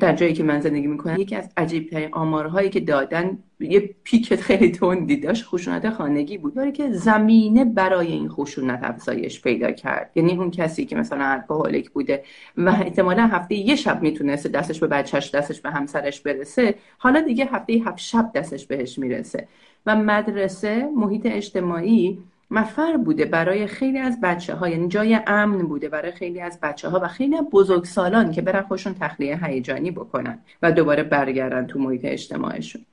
[0.01, 4.35] در جایی که من زندگی می‌کنم یکی از عجیب ترین آمارهایی که دادن یه پیک
[4.35, 6.55] خیلی تندی داشت خشونت خانگی بود.
[6.55, 10.11] داره که زمینه برای این خشونت افزایش پیدا کرد.
[10.15, 12.25] یعنی اون کسی که مثلا الکلیک بوده
[12.57, 17.45] و احتمالا هفته یه شب می‌تونسته دستش به بچهش دستش به همسرش برسه حالا دیگه
[17.45, 19.49] هفته هفت شب دستش بهش می‌رسه.
[19.87, 22.19] و مدرسه محیط اجتماعی
[22.51, 26.89] مفر بوده برای خیلی از بچه ها یعنی جای امن بوده برای خیلی از بچه
[26.89, 31.79] ها و خیلی از بزرگسالان که برن خودشون تخلیه هیجانی بکنن و دوباره برگردن تو
[31.79, 32.85] محیط اجتماعشون.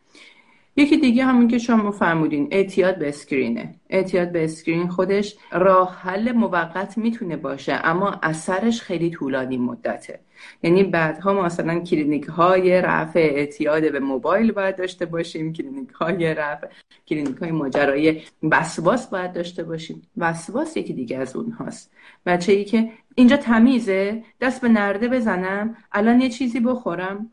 [0.77, 3.75] یکی دیگه همون که شما فرمودین اعتیاد به screen ه.
[3.89, 10.19] اعتیاد به screen خودش راه حل موقت می‌تونه باشه اما اثرش خیلی طولانی مدته.
[10.63, 16.33] یعنی بعدها ما مثلا کلینیک های رفع اعتیاد به موبایل باید داشته باشیم کلینیک های
[16.33, 16.67] رفع
[17.07, 20.01] کلینیک های ماجرای وسواس باید داشته باشیم.
[20.17, 21.91] وسواس یکی دیگه از اونهاست.
[22.25, 27.31] بچه ای که اینجا تمیزه دست به نرده بزنم الان یه چیزی بخورم.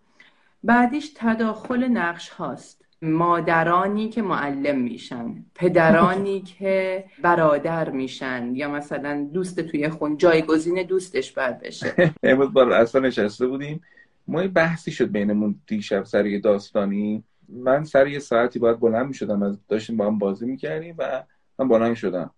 [0.64, 2.82] بعدیش تداخل نقش هاست.
[3.02, 11.32] مادرانی که معلم میشن پدرانی که برادر میشن یا مثلا دوست توی خون جایگزین دوستش
[11.32, 11.94] باید بشه.
[12.22, 13.80] امروز با اصلا نشسته بودیم.
[14.28, 17.24] ما یه بحثی شد بینمون دیشب سر یه داستانی.
[17.48, 21.24] من سر یه ساعتی باید بلند می‌شدم از داشتیم با هم بازی می‌کردیم و
[21.58, 22.30] من بلند شدم.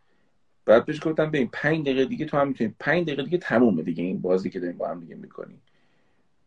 [0.66, 4.04] بعد بهش گفتم ببین پنج دقیقه دیگه تو هم می‌تونی پنج دقیقه دیگه تمومه دیگه
[4.04, 5.60] این بازی که داریم با هم دیگه می‌کنیم.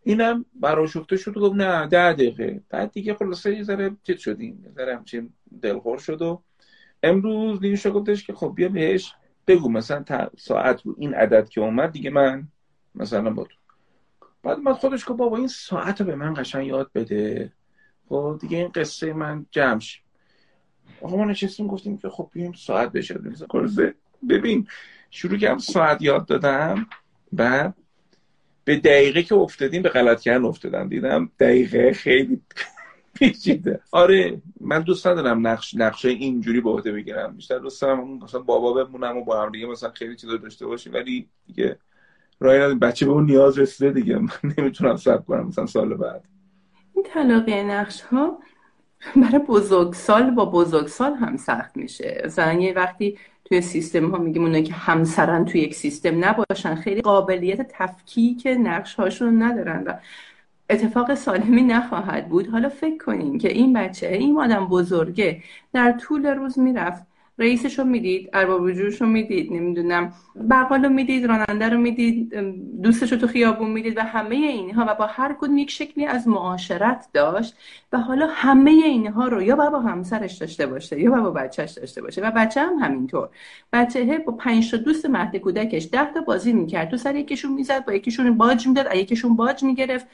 [0.07, 2.61] اینم براشفته شد و گفت نه ده دقیقه.
[2.69, 6.41] بعد دیگه خلاصه یه ذره چیز شدیم یه ذره همچین دلخور شد و
[7.03, 9.13] امروز نیوشا گفتش که خب بیا بهش
[9.47, 12.47] بگو مثلا ساعت رو این عدد که اومد دیگه من
[12.95, 13.55] مثلا با تو.
[14.43, 17.53] بعد من خودش گفت بابا این ساعت رو به من قشنگ یاد بده.
[18.09, 19.99] خب دیگه این قصه من جمع شد.
[21.01, 23.19] آقا ما نشستیم گفتیم که خب بیایم ساعت بشه.
[24.29, 24.67] ببین
[25.09, 26.87] شروع کردم ساعت یاد دادم.
[27.31, 27.75] بعد
[28.67, 32.41] به دقیقه که افتادیم به غلط کردن افتادم دیدم دقیقه خیلی
[33.13, 33.79] پیچیده.
[33.91, 37.35] آره من دوست ندارم نقش نقشه اینجوری به عهده بگیرم.
[37.35, 40.93] بیشتر دوست دارم مثلا بابا بمونم و با هم دیگه مثلا خیلی چیزا داشته باشیم
[40.93, 41.77] ولی دیگه
[42.39, 44.17] رای ندارم بچه به اون نیاز رسیده دیگه.
[44.17, 46.25] من نمی‌تونم صبر کنم مثلا سال بعد.
[46.95, 48.39] این تلاقی نقش ها
[49.15, 52.21] برای بزرگسال با بزرگسال هم سخت میشه.
[52.25, 57.01] مثلا یه وقتی توی سیستم ها میگیم اونایی که همسرن توی یک سیستم نباشن خیلی
[57.01, 59.93] قابلیت تفکیک نقش هاشون ندارن و
[60.69, 62.47] اتفاق سالمی نخواهد بود.
[62.47, 67.06] حالا فکر کنین که این بچه این آدم بزرگه در طول روز می‌رفت
[67.39, 70.13] رئیسش رو می‌دید ارباب وجودش رو می‌دید نمی‌دونم
[70.49, 72.33] بقال رو می‌دید راننده رو می‌دید
[72.83, 76.27] دوستش رو تو خیابون می‌دید و همه اینها و با هر کدوم یک شکلی از
[76.27, 77.55] معاشرت داشت
[77.93, 82.21] و حالا همه اینها رو یا با همسرش داشته باشه یا با بچهش داشته باشه
[82.21, 83.29] و بچه هم همینطور.
[83.73, 86.89] بچه با پنج تا دوست مهد کودکش ده تا بازی می‌کرد.
[86.89, 90.07] تو سر یکیشون می‌زد با یکیشون باج می‌داد یکیشون باج می‌گرفت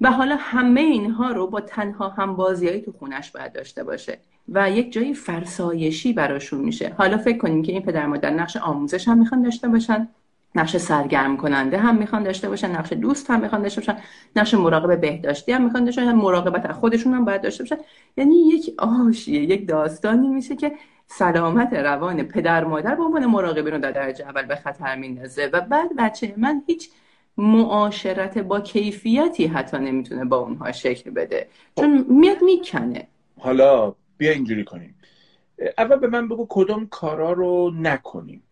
[0.00, 4.18] و حالا همه اینها رو با تنها هم بازیایی تو خونش باید داشته باشه.
[4.48, 6.94] و یک جایی فرسایشی براشون میشه.
[6.98, 10.08] حالا فکر کنیم که این پدر مادر نقش آموزش هم می‌خوان داشته باشن
[10.54, 13.98] نقش سرگرم کننده هم می‌خوان داشته باشن نقش دوست هم می‌خوان داشته باشن
[14.36, 17.76] نقش مراقب بهداشتی هم می‌خوان داشته باشن مراقبت خودشون هم باید داشته باشن.
[18.16, 20.72] یعنی یک آشیه یک داستانی میشه که
[21.06, 25.60] سلامت روان پدر مادر به عنوان مراقبین رو در درجه اول به خطر میندازه و
[25.60, 26.90] بعد بچه من هیچ
[27.38, 31.48] معاشرت با کیفیتی حتی نمی‌تونه با اونها شکل بده.
[31.76, 33.06] چون میاد می‌کنه.
[33.40, 34.94] حالا بیا اینجوری کنیم.
[35.78, 38.42] اول به من بگو کدوم کارا رو نکنیم.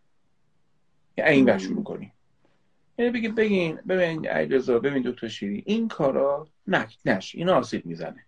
[1.17, 2.13] یعنی این شروع کنیم.
[2.99, 8.25] یعنی بگید بگین ببین علیرضا ببین دکتر شیری این کارا نه نش این آسیب می‌زنه.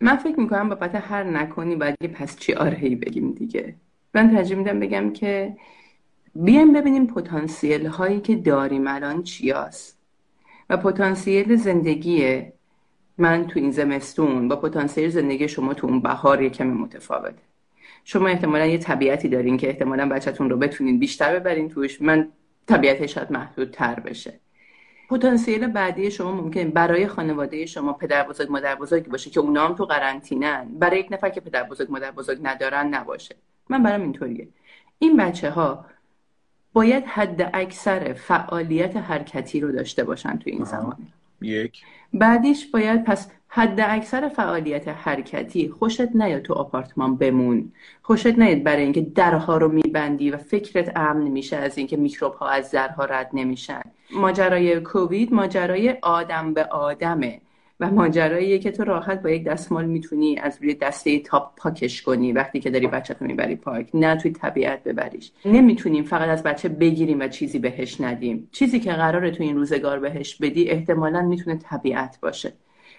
[0.00, 3.74] من فکر می‌کنم بابت هر نکنی باید پس چی آرهی بگیم دیگه.
[4.14, 5.56] من ترجیح میدم بگم که
[6.34, 9.98] بیایم ببینیم پتانسیل هایی که داریم الان چیاست.
[10.70, 12.42] و پتانسیل زندگی
[13.18, 17.42] من تو این زمستون با پتانسیل زندگی شما تو اون بهار یه کمی متفاوته.
[18.04, 22.02] شما احتمالا یه طبیعتی دارین که احتمالا بچهتون رو بتونین بیشتر ببرین توش.
[22.02, 22.28] من
[22.66, 24.40] طبیعتش شاید محدود تر بشه.
[25.10, 29.74] پتانسیل بعدی شما ممکن برای خانواده شما پدر بزرگ مادر بزرگ باشه که اونا هم
[29.74, 33.36] تو قرنطینن برای یک نفر که پدر بزرگ مادر بزرگ ندارن نباشه.
[33.68, 34.48] من برام اینطوریه.
[34.98, 35.84] این بچه ها
[36.72, 40.96] باید حد اکثر فعالیت حرکتی رو داشته باشن تو این زمان
[41.44, 41.82] یک.
[42.14, 47.72] بعدیش باید پس حد اکثر فعالیت حرکتی خوشت نیاد تو آپارتمان بمون.
[48.02, 52.48] خوشت نیاد برای اینکه درها رو میبندی و فکرت امن میشه از اینکه میکروب ها
[52.48, 53.82] از درها رد نمیشن.
[54.10, 57.40] ماجرای کووید ماجرای آدم به آدمه.
[57.80, 62.32] و ماجراییه که تو راحت با یک دستمال می‌تونی از روی دسته تاپ پاکش کنی
[62.32, 65.32] وقتی که داری بچه رو می‌بری پارک نه توی طبیعت ببریش.
[65.44, 68.48] نمی‌تونیم فقط از بچه بگیریم و چیزی بهش ندیم.
[68.52, 72.52] چیزی که قراره تو این روزگار بهش بدی احتمالا می‌تونه طبیعت باشه.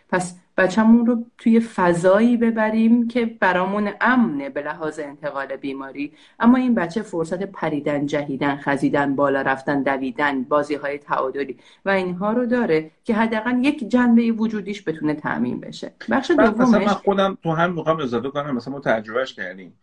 [0.09, 6.13] پس بچه‌مون رو توی فضایی ببریم که برامون امنه به لحاظ انتقال بیماری.
[6.39, 12.33] اما این بچه فرصت پریدن جهیدن خزیدن بالا رفتن دویدن بازی های تعادلی و اینها
[12.33, 15.91] رو داره که حداقل یک جنبه وجودیش بتونه تعمین بشه.
[16.09, 19.73] بخش دومش من خودم تو هم می‌خوام اضافه کنم مثلا ما تجربهش کردیم.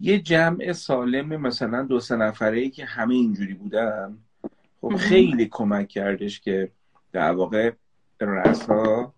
[0.00, 4.18] یه جمع سالم مثلا دو سه نفره ای که همه اینجوری بودن
[4.80, 6.68] خب خیلی کمک کردش که
[7.12, 7.72] در واقع
[8.20, 9.12] رسا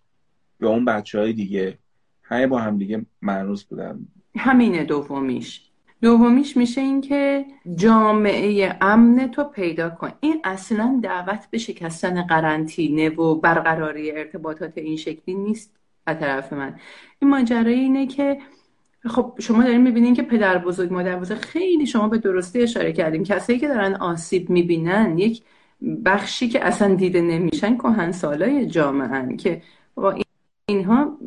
[0.61, 1.79] به اون بچه های دیگه.
[2.23, 3.99] همه با هم دیگه معنوس بودن.
[4.37, 5.62] همینه دومیش.
[6.03, 7.44] دومیش میشه این که
[7.75, 10.12] جامعه امن تو پیدا کن.
[10.20, 16.79] این اصلا دعوت به شکستن قرنطینه و برقراری ارتباطات این شکلی نیست از طرف من.
[17.18, 18.38] این ماجرا اینه که
[19.07, 23.25] خب شما دارین می‌بینین که پدر بزرگ مادر بزرگ خیلی شما به درستی اشاره کردیم
[23.25, 25.42] کسایی که دارن آسیب می‌بینن یک
[26.05, 29.62] بخشی که اصلا دیده نمیشن کهن سالای جامعه که
[30.70, 31.18] اینها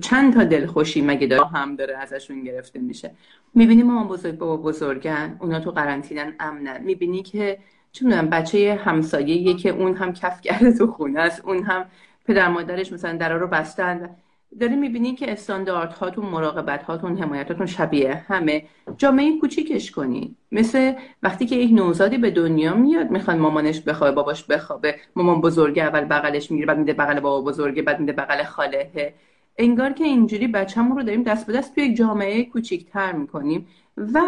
[0.00, 3.10] چند تا دلخوشی مگه داره هم داره ازشون گرفته میشه؟
[3.54, 6.82] می‌بینی مامان بزرگ بابا بزرگن اونا تو قرنطینن امنن.
[6.84, 7.58] می‌بینی که
[7.92, 11.84] چه می‌دونم بچه همسایه که اون هم کف کرده تو خونه است اون هم
[12.24, 14.10] پدر مادرش مثلا درا رو بستن
[14.58, 18.62] داری می‌بینی که استاندارد هاتون مراقبت هاتون حمایتاتون شبیه همه.
[18.98, 24.44] جامعه کوچیکش کنی مثل وقتی که یک نوزادی به دنیا میاد می‌خواد مامانش بخوابه باباش
[24.44, 24.94] بخوابه.
[25.16, 29.14] مامان بزرگه اول بغلش می‌گیره بعد میده بغل بابا بزرگه بعد میده بغل خاله.
[29.58, 33.66] انگار که اینجوری بچه‌مون رو داریم دست به دست توی یک جامعه کوچیکتر می‌کنیم.
[33.96, 34.20] و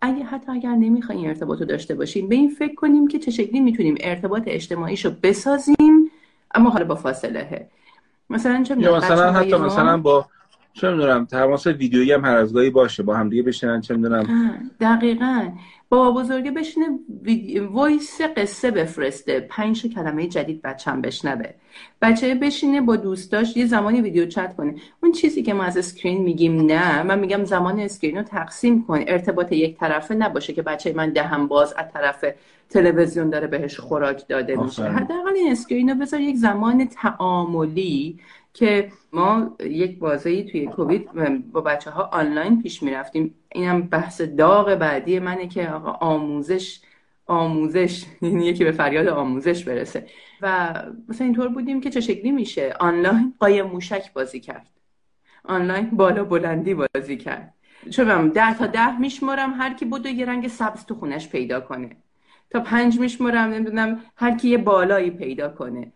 [0.00, 3.60] اگه حتی اگر نمی‌خوایم ارتباط رو داشته باشیم به این فکر کنیم که چه شکلی
[3.60, 6.10] می‌تونیم ارتباط اجتماعیشو بسازیم
[6.54, 7.68] اما حالا با فاصله.
[8.32, 10.26] مثلا چه یا مثلا حتی مثلا با
[10.72, 14.26] چه می‌دونم تماس ویدیویی هم هر از گاهی باشه با هم دیگه بشینن چه می‌دونم.
[14.80, 15.48] دقیقا.
[15.88, 16.86] با بزرگه بشینه
[17.70, 19.40] voice قصه بفرسته.
[19.40, 21.46] پنج کلمه جدید بچم بشنوه.
[22.02, 24.74] بچه بشینه با دوستاش یه زمانی video chat کنه.
[25.02, 29.00] اون چیزی که ما از screen میگیم نه من میگم زمان screen رو تقسیم کن.
[29.06, 32.24] ارتباط یک طرفه نباشه که بچه من دهم باز از طرف
[32.70, 34.82] تلویزیون داره بهش خوراک داده میشه.
[34.82, 38.18] حداقل این screen رو بذار یک زمان تعاملی.
[38.54, 41.12] که ما یک بازه توی کووید
[41.52, 43.34] با بچه ها آنلاین پیش می‌رفتیم.
[43.52, 46.80] اینم بحث داغ بعدی منه که آقا آموزش
[47.26, 50.06] آموزش یعنی یکی به فریاد آموزش برسه.
[50.42, 50.74] و
[51.08, 54.66] مثلا اینطور بودیم که چه شکلی میشه؟ آنلاین قایم موشک بازی کرد.
[55.44, 57.54] آنلاین بالا بلندی بازی کرد.
[57.90, 61.96] چون ده تا ده میشمرم هر کی بود یه رنگ سبز تو خونش پیدا کنه.
[62.50, 65.92] تا پنج میشمرم نمی‌دونم هر کی یه بالایی پیدا کنه.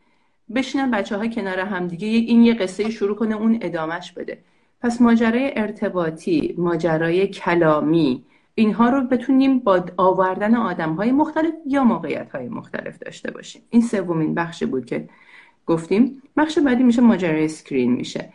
[0.54, 4.38] بشینن بچه ها کنار همدیگه این یه قصه شروع کنه اون ادامش بده.
[4.80, 12.30] پس ماجرای ارتباطی ماجرای کلامی اینها رو بتونیم با آوردن آدم های مختلف یا موقعیت
[12.30, 13.62] های مختلف داشته باشیم.
[13.70, 15.08] این سومین بخشی بود که
[15.66, 16.22] گفتیم.
[16.36, 18.32] بخش بعدی میشه ماجرای اسکرین میشه.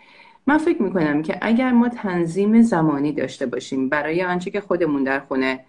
[0.47, 5.19] من فکر می‌کنم که اگر ما تنظیم زمانی داشته باشیم برای آنچه که خودمون در
[5.19, 5.65] خونه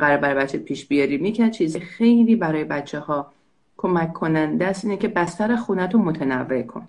[0.00, 3.32] قرار برای بچه پیش بیاریم یکی چیز خیلی برای بچه ها
[3.82, 6.88] کمک کننده است اینه که بستر خونه تو متنوع کن.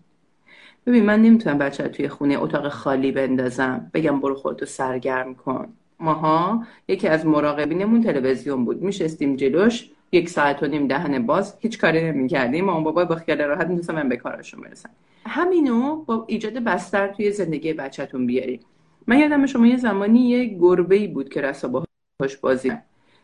[0.86, 3.92] ببین من نمی‌تونم بچه توی خونه اتاق خالی بندازم.
[3.94, 5.68] بگم برو خودتو سرگرم کن.
[6.00, 8.82] ماها یکی از مراقبینمون تلویزیون بود.
[8.82, 9.90] میشستیم جلوش.
[10.12, 11.58] یک ساعت و نیم دهن باز.
[11.60, 12.66] هیچ کاری نمی‌کردیم.
[12.66, 14.90] مامان بابا با خیال راحت می‌تونستم من به کارشون برسن.
[15.26, 18.60] همینو با ایجاد بستر توی زندگی بچهتون بیاریم.
[19.08, 22.72] من یادم شما یه زمانی یه گربه ای بود که رسا باهاش بازی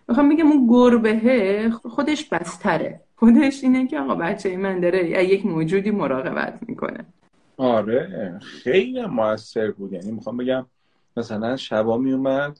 [0.10, 3.02] می‌خوام بگم اون گربه خودش بستره.
[3.16, 7.06] خودش اینه که آقا بچه من داره یک موجودی مراقبت می‌کنه.
[7.58, 9.94] آره خیلی موثر بود.
[9.94, 10.66] یعنی می‌خوام بگم
[11.18, 12.60] مثلا شبا میومد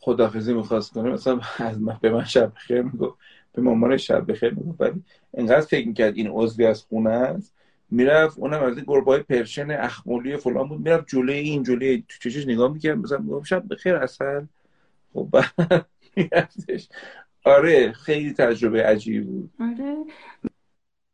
[0.00, 3.18] خدافزی می‌خواست کنه مثلا از من به من شب بخیر می‌گفت
[3.52, 4.80] به مامان شب بخیر می‌گفت.
[4.80, 5.02] ولی
[5.34, 7.54] انقدر فکر می‌کرد این عضوی از خونه است.
[7.90, 10.80] می‌رفت اونم از گربه های پرشن اخمولی فلان بود.
[10.80, 14.44] می‌رفت جلوی این جلوی تو چشش نگاه می‌کرد مثلا شب بخیر اصل.
[15.14, 15.36] خب
[16.16, 16.88] میرفتش
[17.44, 19.50] آره خیلی تجربه عجیبی بود.
[19.60, 19.96] آره.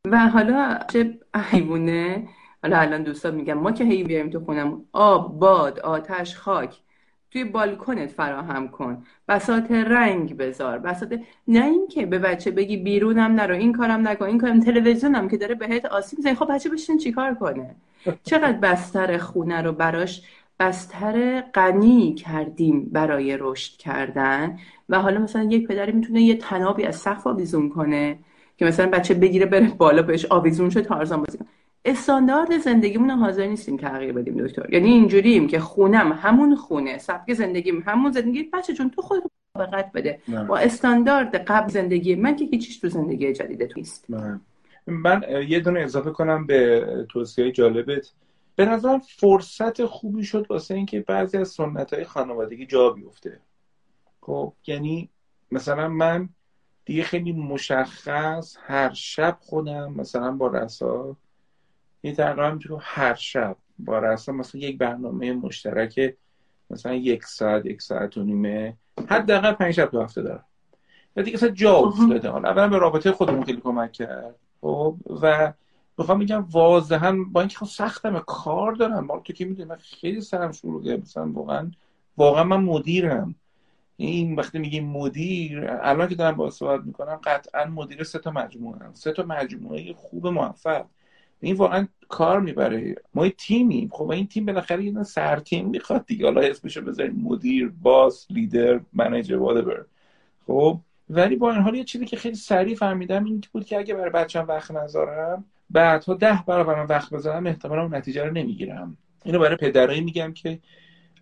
[0.06, 1.18] و حالا چه
[1.50, 2.28] حیوانه
[2.62, 6.78] حالا الان دوستان میگم ما که هی بیایم تو خونم آب باد آتش خاک.
[7.30, 9.04] توی بالکنت فراهم کن.
[9.28, 10.78] بسات رنگ بذار.
[10.78, 14.60] بسات نه اینکه به بچه بگی بیرونم نرو این کارم نکن این کارم.
[14.60, 16.34] تلویزیونم که داره بهت آسیب می‌زنه.
[16.34, 17.74] خب بچه بشین چیکار کنه؟
[18.22, 20.22] چقدر بستر خونه رو براش
[20.60, 24.58] بستر غنی کردیم برای رشد کردن؟
[24.92, 28.18] و حالا مثلا یک پدری می‌تونه یه تنابی از سقف آویزون کنه
[28.56, 31.48] که مثلا بچه بگیره بره بالا بهش آویزون شد تارزان بازی کنه.
[31.84, 34.72] استاندارد زندگیمون حاضر نیستیم تغییر بدیم دکتر.
[34.72, 38.42] یعنی اینجوریم که خونم همون خونه سبک زندگیم همون زندگی.
[38.42, 39.22] بچه چون تو خود
[39.56, 40.18] مطابقت بده.
[40.48, 44.06] با استاندارد قبل زندگی من که هیچیش تو زندگی جدید نیست.
[44.86, 48.12] من یه دونه اضافه کنم به توصیه جالبت.
[48.56, 53.40] به نظرم فرصت خوبی شد واسه اینکه بعضی از سنت های خانوادگی جا بیفته.
[54.22, 55.08] خب یعنی
[55.50, 56.28] مثلا من
[56.84, 61.16] دیگه خیلی مشخص هر شب خودم مثلا با رسا
[62.02, 66.14] یه تقریبا تو هر شب با رسا مثلا یک برنامه مشترک
[66.70, 68.76] مثلا یک ساعت یک ساعت و نیمه
[69.08, 70.44] حداقل پنج شب تو هفته دارم.
[71.16, 72.30] یا دیگه جا افتاده.
[72.30, 74.34] حالا اولا به رابطه خودمون خیلی کمک کرد.
[74.60, 75.52] خب و
[75.98, 79.04] می‌خوام بگم واضحا با اینکه خب سختم کار دارم.
[79.04, 81.70] ما تو که می‌دونی من خیلی سرم شروع مثلا واقعا
[82.16, 83.34] واقعا من مدیرم.
[83.96, 88.78] این وقتی میگیم مدیر الان که دارم با صحبت می‌کنم قطعا مدیر سه تا مجموعه
[88.84, 88.94] هم.
[88.94, 90.84] سه تا مجموعه خوب موفق.
[91.40, 92.94] این واقعا کار می‌بره.
[93.14, 93.88] ما تیمیم.
[93.92, 96.24] خب این تیم بالاخره یه سر تیم می‌خواد دیگه.
[96.24, 99.84] حالا اسمشو بذاریم مدیر باس لیدر منیجر وادبر
[100.46, 100.78] خب؟
[101.10, 104.10] ولی با این حال یه چیزی که خیلی سریع فهمیدم این بود که اگه برای
[104.10, 108.96] بچم وقت نذارم بعدها ده برابر من وقت بذارم احتمالا نتیجه رو نمی‌گیرم.
[109.24, 110.58] اینو برای پدرایی میگم که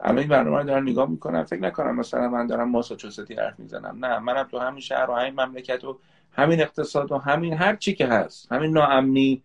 [0.03, 4.05] الان این برنامه رو دارن نگاه می‌کنم فکر نکنم مثلا من دارم ماساچوستی حرف می‌زنم.
[4.05, 5.99] نه منم تو همین شهر و همین مملکت و
[6.33, 9.43] همین اقتصاد و همین هر چی که هست همین ناامنی.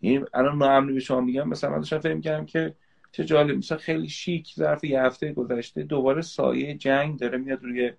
[0.00, 2.74] این الان ناامنی به شما میگم مثلا من داشتم فکر می‌کردم که
[3.12, 7.92] چه جالب مثلا خیلی شیک ظرف یه هفته گذشته دوباره سایه جنگ داره میاد روی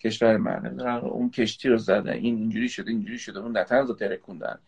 [0.00, 0.80] کشور من.
[1.02, 4.58] اون کشتی رو زدن این اینجوری شده اینجوری شده اون نتنز رو ترکوندن.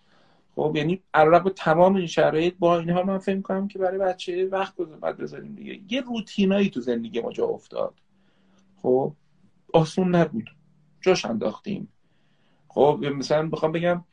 [0.56, 4.46] خب یعنی علاوه تمام این شرایط با این حال من فکر کنم که برای بچه
[4.46, 5.80] وقت باید بذاریم دیگه.
[5.88, 7.94] یه روتینایی تو زندگی ما جا افتاد.
[8.82, 9.12] خب
[9.72, 10.50] آسون نبود.
[11.00, 11.88] جاش انداختیم.
[12.68, 14.04] خب مثلا بخوام بگم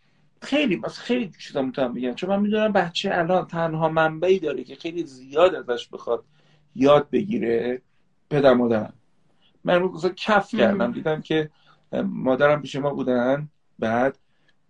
[0.41, 2.13] خیلی بس خیلی چیزا می‌تونم بگم.
[2.13, 6.23] چون من می‌دونم بچه الان تنها منبعی داره که خیلی زیاد ازش بخواد
[6.75, 7.82] یاد بگیره
[8.30, 8.93] پدر مادرم
[9.63, 10.91] من مثلا کف کردم.
[10.91, 11.49] دیدم که
[12.04, 13.49] مادرم پیش ما بودن.
[13.80, 14.17] بعد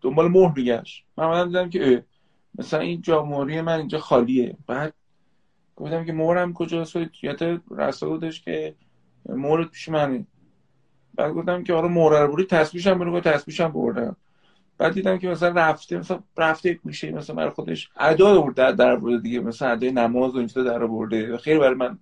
[0.01, 1.03] دنبال مهر میگشت.
[1.17, 2.03] من آمدم دیدم که
[2.55, 4.57] مثلا این جا مهری من اینجا خالیه.
[4.67, 4.93] بعد
[5.75, 8.75] گفتم که مهرم کجاست؟ یادت رسا بودش که
[9.29, 10.25] مهرت پیش منه.
[11.15, 14.15] بعد گفتم که آره مهر رو بردی تسبیحم برو تسبیحم بردم.
[14.77, 19.17] بعد دیدم که مثلا رفته مثلا رفته میشه مثلا برای خودش ادا در در برده
[19.17, 19.39] دیگه.
[19.39, 21.99] مثلا ادای نماز و اینجا در برده خیلی برای من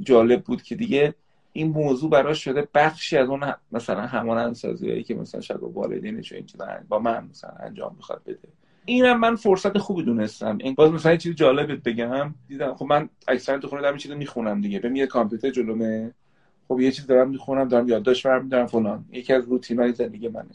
[0.00, 1.14] جالب بود که دیگه
[1.56, 6.32] این موضوع براش شده بخشی از اون مثلا همان هایی که مثلا شاید با والدینش
[6.32, 6.46] این
[6.88, 8.48] با من مثلا انجام می‌خواد بده.
[8.84, 10.58] اینم من فرصت خوبی دونستم.
[10.60, 12.34] این باز مثلا چیز جالبت بگم.
[12.48, 14.78] دیدم خب من اکثرا تو خونه دارم چیزو می‌خونم دیگه.
[14.78, 16.14] به میاد کامپیوتر جلومه.
[16.68, 19.04] خب یه چیز دارم می‌خونم دارم یادداشت برمیدارم فلان.
[19.12, 20.50] یکی از روتینای زندگی منه.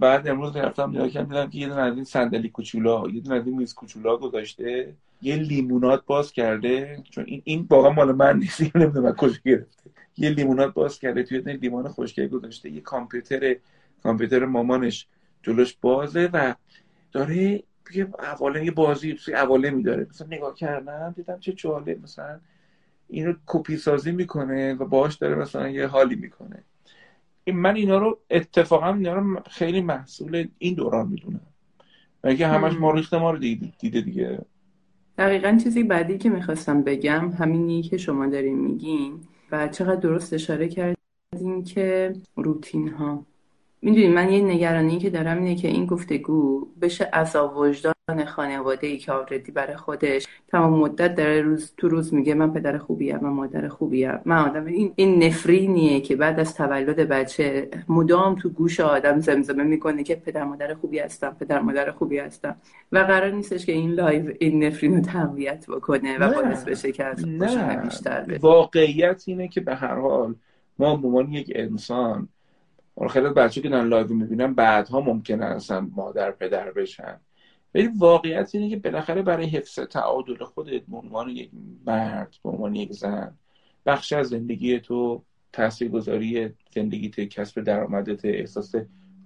[0.00, 3.36] بعد امروز رفتم نگاه کردم دیدم که یه دونه از این صندلی کوچولا یه دونه
[3.36, 4.94] از این میز کوچولا گذاشته.
[5.22, 7.02] یه لیمونات باز کرده.
[7.10, 9.90] چون این این واقعا مال من نیست نمی‌دونم از کجا گرفته.
[10.16, 12.70] یه لیمونات باز کرده توی یه لیوان خشکی گذاشته.
[12.70, 13.56] یه کامپیوتر
[14.02, 15.06] کامپیوتر مامانش
[15.42, 16.54] جلوش بازه و
[17.12, 17.62] داره
[17.94, 20.06] یه اواله یه بازی اواله میداره.
[20.10, 22.40] مثلا نگاه کردم دیدم چه جالب مثلا
[23.08, 26.62] اینو کپی سازی می‌کنه و باهاش داره مثلا یه حالی می‌کنه.
[27.46, 31.40] من اینا رو اتفاقا اینا رو خیلی محصول این دوران می‌دونم.
[32.24, 34.38] و همش ما ریخت ما رو دیده دیگه؟
[35.18, 39.20] دقیقا چیزی بعدی که می‌خواستم بگم همینی که شما دارین میگین
[39.52, 43.26] و چقدر درست اشاره کردین که روتین ها
[43.82, 48.98] می‌دونی من یه نگرانی که دارم اینه که این گفتگو بشه عذاب وجدان خانواده ای
[48.98, 53.28] که آوردی برای خودش تمام مدت داره روز تو روز میگه من پدر خوبیم من
[53.30, 54.18] مادر خوبیم.
[54.24, 59.62] من آدم این این نفرینیه که بعد از تولد بچه مدام تو گوش آدم زمزمه
[59.62, 62.56] می‌کنه که پدر مادر خوبی هستم پدر مادر خوبی هستم.
[62.92, 67.04] و قرار نیستش که این live این نفرین رو تقویت بکنه و باعث بشه که
[67.04, 67.24] از
[67.82, 70.34] بیشتر بده واقعیت اینه که به هر حال
[70.78, 72.28] ما به یک انسان
[73.10, 77.20] خیلی بچه که دارن live می‌بینن بعدها ممکنه اصلا مادر پدر بشن.
[77.74, 81.50] ولی واقعیت اینه که بالاخره برای حفظ تعادل خودت به عنوان یک
[81.86, 83.34] مرد به عنوان یک زن
[83.86, 88.74] بخش از زندگی تو تاثیرگذاری زندگیت کسب درآمدت احساس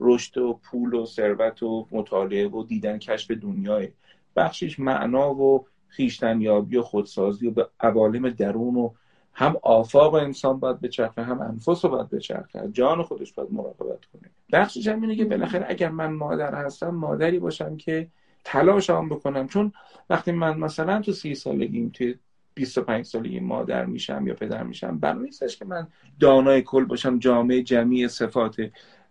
[0.00, 3.88] رشد و پول و ثروت و مطالعه و دیدن کشف دنیای.
[4.36, 8.90] بخشش معنا و خیشتن و خودسازی و به عوالم درون و
[9.32, 12.68] هم آفاق انسان باید بچرخه هم انفس رو باید بچرخه.
[12.72, 14.30] جان خودش باید مراقبت کنه.
[14.52, 18.08] بخشش هم اینه که بالاخره اگر من مادر هستم مادری باشم که
[18.46, 19.48] تلاش هم بکنم.
[19.48, 19.72] چون
[20.10, 22.14] وقتی من مثلا تو سی سالگیم توی
[22.54, 25.86] 25 سالگی مادر میشم یا پدر میشم برای نیستش که من
[26.20, 28.56] دانای کل باشم جامعه جمعی صفات.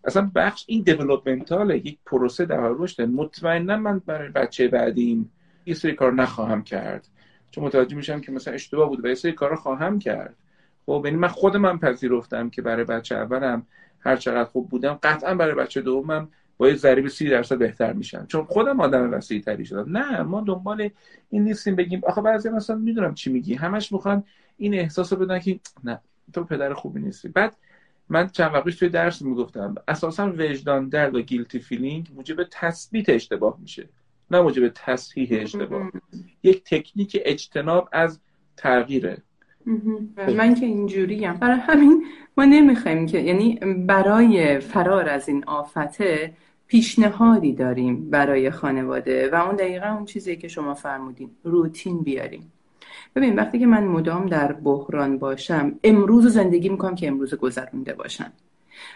[0.04, 3.02] اصلا بخش این دیولوپمنتاله یک پروسه در حال رشد.
[3.02, 5.32] مطمئنا من برای بچه بعدیم
[5.66, 7.08] یه سری کار نخواهم کرد.
[7.52, 10.36] چون متوجه میشم که مثلا اشتباه بود و یه سری کار خواهم کرد.
[10.86, 13.66] خب یعنی من خودم من پذیرفتم که برای بچه اولم
[14.00, 18.26] هر چقدر خوب بودم قطعا برای بچه دومم با یه ضریب سی درصد بهتر میشن.
[18.26, 19.98] چون خودم آدم وسیع تری شدم.
[19.98, 20.90] نه ما دنبال
[21.30, 23.54] این نیستیم بگیم آخه بعضی مثلا می‌دونم چی میگی.
[23.54, 24.24] همش می‌خوان
[24.58, 26.02] این احساس رو بدن که نه
[26.34, 27.28] تو پدر خوبی نیستی.
[27.28, 27.58] بعد
[28.10, 33.58] من چند وقت توی درس می‌گفتم اساسا وجدان درد و guilty feeling موجب تثبیت اشتباه
[33.62, 33.90] میشه.
[34.32, 35.92] نه موجب تصحیح اشتباه.
[36.44, 38.20] یک تکنیک اجتناب از
[38.58, 39.18] تغییره.
[40.38, 41.34] من که اینجوریم.
[41.34, 42.06] برای همین
[42.38, 46.34] ما نمی‌خوایم که یعنی برای فرار از این آفته
[46.68, 52.52] پیشنهادی داریم برای خانواده و اون دقیقا اون چیزی که شما فرمودین روتین بیاریم.
[53.16, 58.32] ببین وقتی که من مدام در بحران باشم امروز زندگی می‌کنم که امروز گذرونده باشم.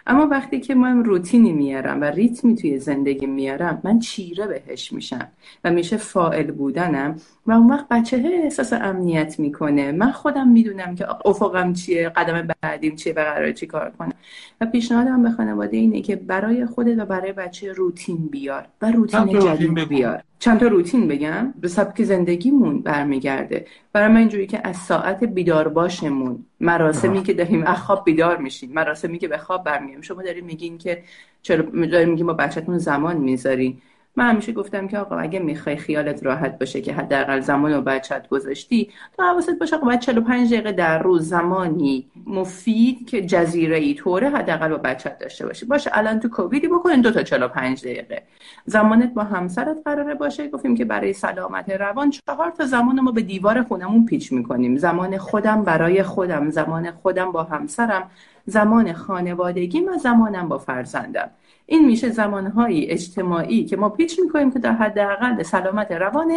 [0.08, 5.28] اما وقتی که من روتینی میارم و ریتمی توی زندگی میارم من چیره بهش میشم
[5.64, 7.16] و میشه فائل بودنم
[7.48, 9.92] و اون وقت بچه احساس امنیت می‌کنه.
[9.92, 14.14] من خودم می‌دونم که افقم چیه قدم بعدیم چیه و قراره چی کار کنم.
[14.62, 19.40] و پیشنهادم به خانواده اینه که برای خودت و برای بچه روتین بیار و روتین
[19.40, 20.24] جدید بیار.
[20.40, 21.54] چند تا روتین بگم.
[21.62, 23.66] به سبک زندگیمون برمیگرده.
[23.94, 28.72] برای من اینجوری که از ساعت بیدار باشمون مراسمی که داریم از خواب بیدار میشیم
[28.74, 31.03] مراسمی که به خواب برمیگردیم شما داریم میگین که
[31.41, 33.82] چرا داریم میگیم با بچهتون زمان می‌ذارین
[34.16, 38.30] من همیشه گفتم که آقا اگه می‌خوای خیالت راحت باشه که حداقل زمان رو بچت
[38.30, 43.93] گذاشتی تو حواست باشه آقا باید 45 دقیقه در روز زمانی مفید که جزیره ای
[43.93, 45.66] طوره حداقل با بچت داشته باشی.
[45.66, 48.24] باشه الان تو کوویدی بکنین دو تا 45 دقیقه.
[48.66, 50.47] زمانت با همسرت قراره باشه.
[50.47, 54.78] گفتیم که برای سلامت روان چهار تا زمان ما به دیوار خونمون پیچ می‌کنیم.
[54.78, 58.12] زمان خودم برای خودم زمان خودم با همسرم
[58.45, 61.30] زمان خانوادگی و زمانم با فرزندم.
[61.72, 66.32] این میشه زمانهایی اجتماعی که ما پیچ می‌کنیم که در حداقل سلامت روان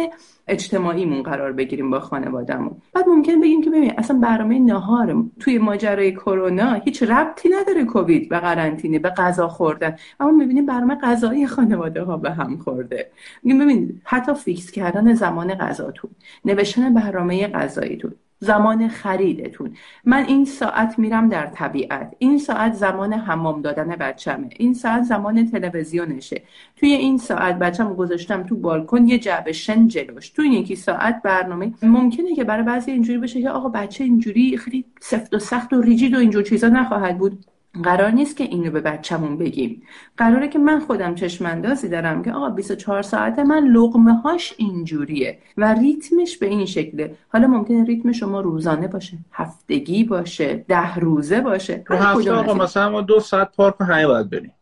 [0.47, 2.75] اجتماعیمون قرار بگیریم با خانوادهمون.
[2.93, 8.31] بعد ممکن بگیم که ببین اصلا برنامه نهار توی ماجرای کرونا هیچ ربطی نداره کووید
[8.31, 9.95] و قرنطینه به غذا خوردن.
[10.19, 13.11] اما می‌بینیم برنامه غذایی خانواده ها به هم خورده.
[13.43, 16.11] میگیم ببین حتی فیکس کردن زمان غذاتون
[16.45, 18.15] نوشتن برنامه غذاییتون.
[18.43, 19.75] زمان خریدتون.
[20.05, 22.15] من این ساعت میرم در طبیعت.
[22.19, 26.41] این ساعت زمان حمام دادن بچمه این ساعت زمان تلویزیونشه.
[26.75, 30.29] توی این ساعت بچم گذاشتم تو بالکن یه جعبه شن جلوش.
[30.29, 31.73] توی یکی ساعت برنامه.
[31.83, 35.81] ممکنه که برای بعضی اینجوری بشه که آقا بچه اینجوری خیلی سفت و سخت و
[35.81, 37.52] ریجید و اینجور چیزا نخواهد بود.
[37.83, 39.81] قرار نیست که اینو به بچه‌مون بگیم.
[40.17, 45.73] قراره که من خودم چشماندازی دارم که آقا 24 ساعت من لقمه هاش اینجوریه و
[45.73, 47.15] ریتمش به این شکله.
[47.29, 51.83] حالا ممکنه ریتم شما روزانه باشه هفتگی باشه ده روزه باشه.
[51.87, 54.53] تو هفته آقا مثلا ما دو ساعت پارک همه باید بریم.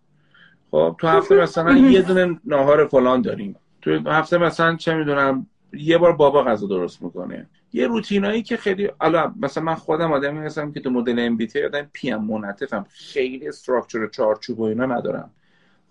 [0.72, 3.56] خب تو هفته مثلا یه دونه ناهار فلان داریم.
[3.82, 7.48] تو هفته مثلا چه می‌دونم یه بار بابا غذا درست می‌کنه.
[7.74, 11.48] یه روتینایی که خیلی حالا مثلا من خودم آدمی هستم که تو مدل ام بی
[11.48, 12.86] تی آدم پی ام منعطفم.
[12.90, 15.30] خیلی استراکچر چارچوب و اینا ندارم.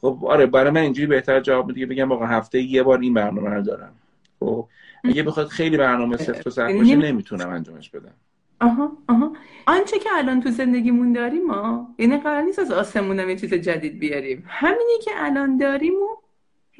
[0.00, 3.50] خب آره برای من اینجوری بهتر جواب میده بگم آقا هفته یه بار این برنامه
[3.50, 3.92] رو دارم.
[4.40, 4.66] خب
[5.04, 8.14] اگه بخواد خیلی برنامه سفت و سخت باشه نمی‌تونم انجامش بدم.
[8.60, 9.32] آها آها.
[9.66, 13.98] آنچه که الان تو زندگیمون داریم ما یعنی قرار نیست از آسمون یه چیز جدید
[13.98, 14.44] بیاریم.
[14.46, 16.16] همینی که الان داریم و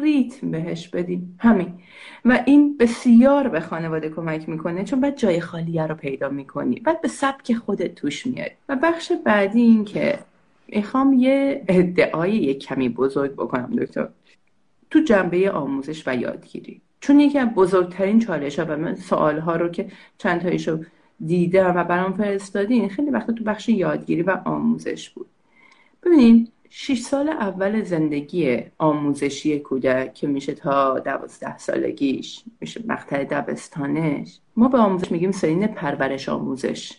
[0.00, 1.36] ریتم بهش بدیم.
[1.38, 1.72] همین.
[2.24, 6.80] و این بسیار به خانواده کمک می‌کنه چون بعد جای خالیه رو پیدا می‌کنی.
[6.80, 10.18] بعد به سبک خودت توش میاری و بخش بعدی این که
[10.68, 14.08] می‌خوام یه ادعای یک کمی بزرگ بکنم دکتر.
[14.90, 16.80] تو جنبه آموزش و یادگیری.
[17.00, 19.88] چون یکی از بزرگترین چالش ها و من سوال ها رو که
[20.18, 20.84] چند تایشو
[21.26, 25.26] دیدم و برام فرستادین خیلی وقت تو بخش یادگیری و آموزش بود.
[26.02, 34.38] ببینید شش سال اول زندگی آموزشی کودک که میشه تا دوازده سالگیش میشه مقطع دبستانش
[34.56, 36.92] ما به آموزش میگیم سنین پرورش آموزش.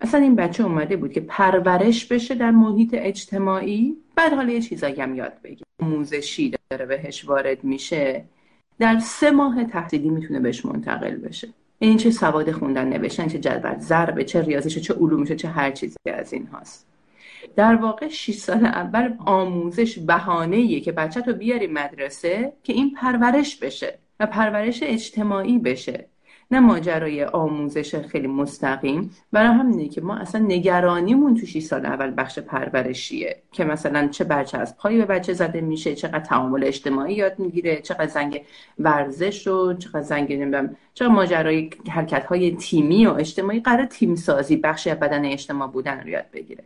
[0.00, 5.00] اصلا این بچه اومده بود که پرورش بشه در محیط اجتماعی؟ بعد حالا یه چیزایی
[5.00, 5.66] هم یاد بگیر.
[5.82, 8.24] آموزشی داره بهش وارد میشه
[8.78, 11.48] در سه ماه تحصیلی می‌تونه بهش منتقل بشه.
[11.78, 15.96] این چه سواد خوندن نوشتن چه جدول ضربه چه ریاضیشه چه علومشه چه هر چیزی
[16.14, 16.86] از این هاست.
[17.56, 23.56] در واقع 6 سال اول آموزش بهانه که بچه تو بیاری مدرسه که این پرورش
[23.56, 26.06] بشه و پرورش اجتماعی بشه
[26.50, 29.10] نه ماجرای آموزش خیلی مستقیم.
[29.32, 34.24] برای همینه که ما اصلا نگرانیمون تو 6 سال اول بخش پرورشیه که مثلا چه
[34.24, 38.42] بچه از پای به بچه زده میشه چقدر تعامل اجتماعی یاد می‌گیره چقدر زنگ
[38.78, 44.56] ورزش و چقدر زنگ نمی‌دونم چقدر ماجرای حرکت های تیمی و اجتماعی قرار تیم سازی
[44.56, 46.64] بخش بدن اجتماع بودن رو یاد بگیره.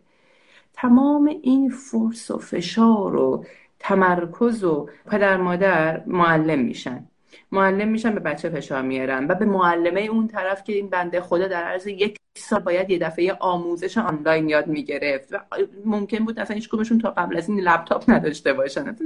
[0.81, 3.45] تمام این فرس و فشار و
[3.79, 7.05] تمرکز و پدر مادر معلم میشن.
[7.53, 11.49] معلم میشن به بچه فشار میارن و به معلمه اون طرف که این بنده خدا
[11.49, 15.33] در عرض یک سال باید یه دفعه آموزش آنلاین یاد می‌گرفت.
[15.33, 15.39] و
[15.85, 16.71] ممکن بود اصلا هیچ
[17.03, 18.97] تا قبل از این لپتاپ نداشته باشن.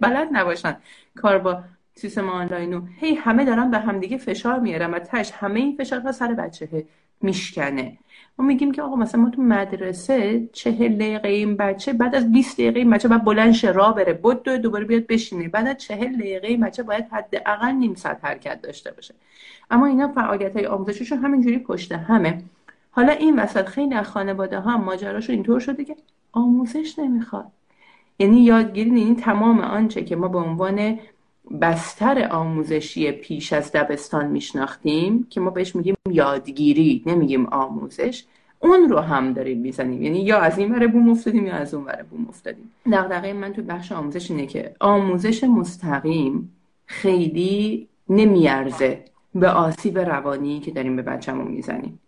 [0.00, 0.76] بلد نباشن
[1.16, 1.62] کار با
[1.94, 6.12] سیستم آنلاین و هی همه دارن به همدیگه فشار میارن و تش همه این فشار
[6.12, 6.86] سر بچه
[7.20, 7.98] میشکنه.
[8.38, 12.54] ما میگیم که آقا مثلا ما تو مدرسه چهل دقیقه این بچه بعد از 20
[12.54, 15.48] دقیقه این بچه باید بلند شه راه بره بود دو دوباره بیاد بشینه.
[15.48, 19.14] بعد از چهل دقیقه این بچه باید حداقل نیم ساعت حرکت داشته باشه.
[19.70, 22.42] اما اینا فعالیت های آموزشیشون همینجوری پشت همه.
[22.90, 25.96] حالا این وسط خیلی از خانواده ها ماجراشون اینطور شده که
[26.32, 27.46] آموزش نمی‌خواد.
[28.18, 30.98] یعنی یادگیری یعنی تمام آنچه که ما به عنوان
[31.60, 38.24] بستر آموزشی پیش از دبستان میشناختیم که ما بهش میگیم یادگیری نمیگیم آموزش.
[38.60, 40.02] اون رو هم داریم می‌زنیم.
[40.02, 42.70] یعنی یا از این وره بوم افتادیم یا از اون وره بوم افتادیم.
[42.92, 46.52] دقیقه من تو بخش آموزش اینه که آموزش مستقیم
[46.86, 52.00] خیلی نمیارزه به آسیب روانی که داریم به بچه‌مون می‌زنیم.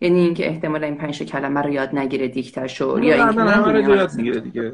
[0.00, 3.40] یعنی اینکه احتمال این پنج کلمه رو یاد نگیره دیکتشو یا اینکه
[3.90, 4.72] یاد می‌گیره دیگه.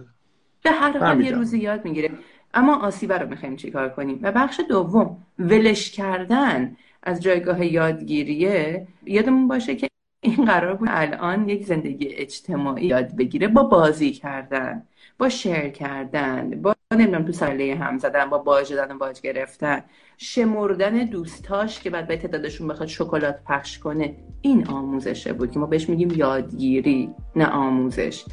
[0.63, 2.11] به هر حال یه روزی یاد می‌گیره.
[2.55, 9.49] اما آسیبه رو می‌خوایم چیکار کنیم؟ و بخش دوم ولش کردن از جایگاه یادگیریه یادمون
[9.49, 9.89] باشه که
[10.21, 14.83] این قرار بود الان یک زندگی اجتماعی یاد بگیره با بازی کردن
[15.19, 19.83] با شیر کردن با نمی‌دونم تو ساله هم زدن با باج دادن باج گرفتن
[20.19, 24.17] شمردن دوستاش که بعد به تعدادشون بخواد شکلات پخش کنه.
[24.41, 28.25] این آموزشه بود که ما بهش میگیم یادگیری نه آموزش.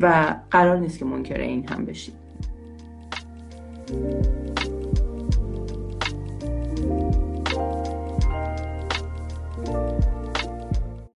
[0.00, 2.14] و قرار نیست که منکر این هم بشیم.
[3.86, 4.24] thank
[10.04, 10.13] you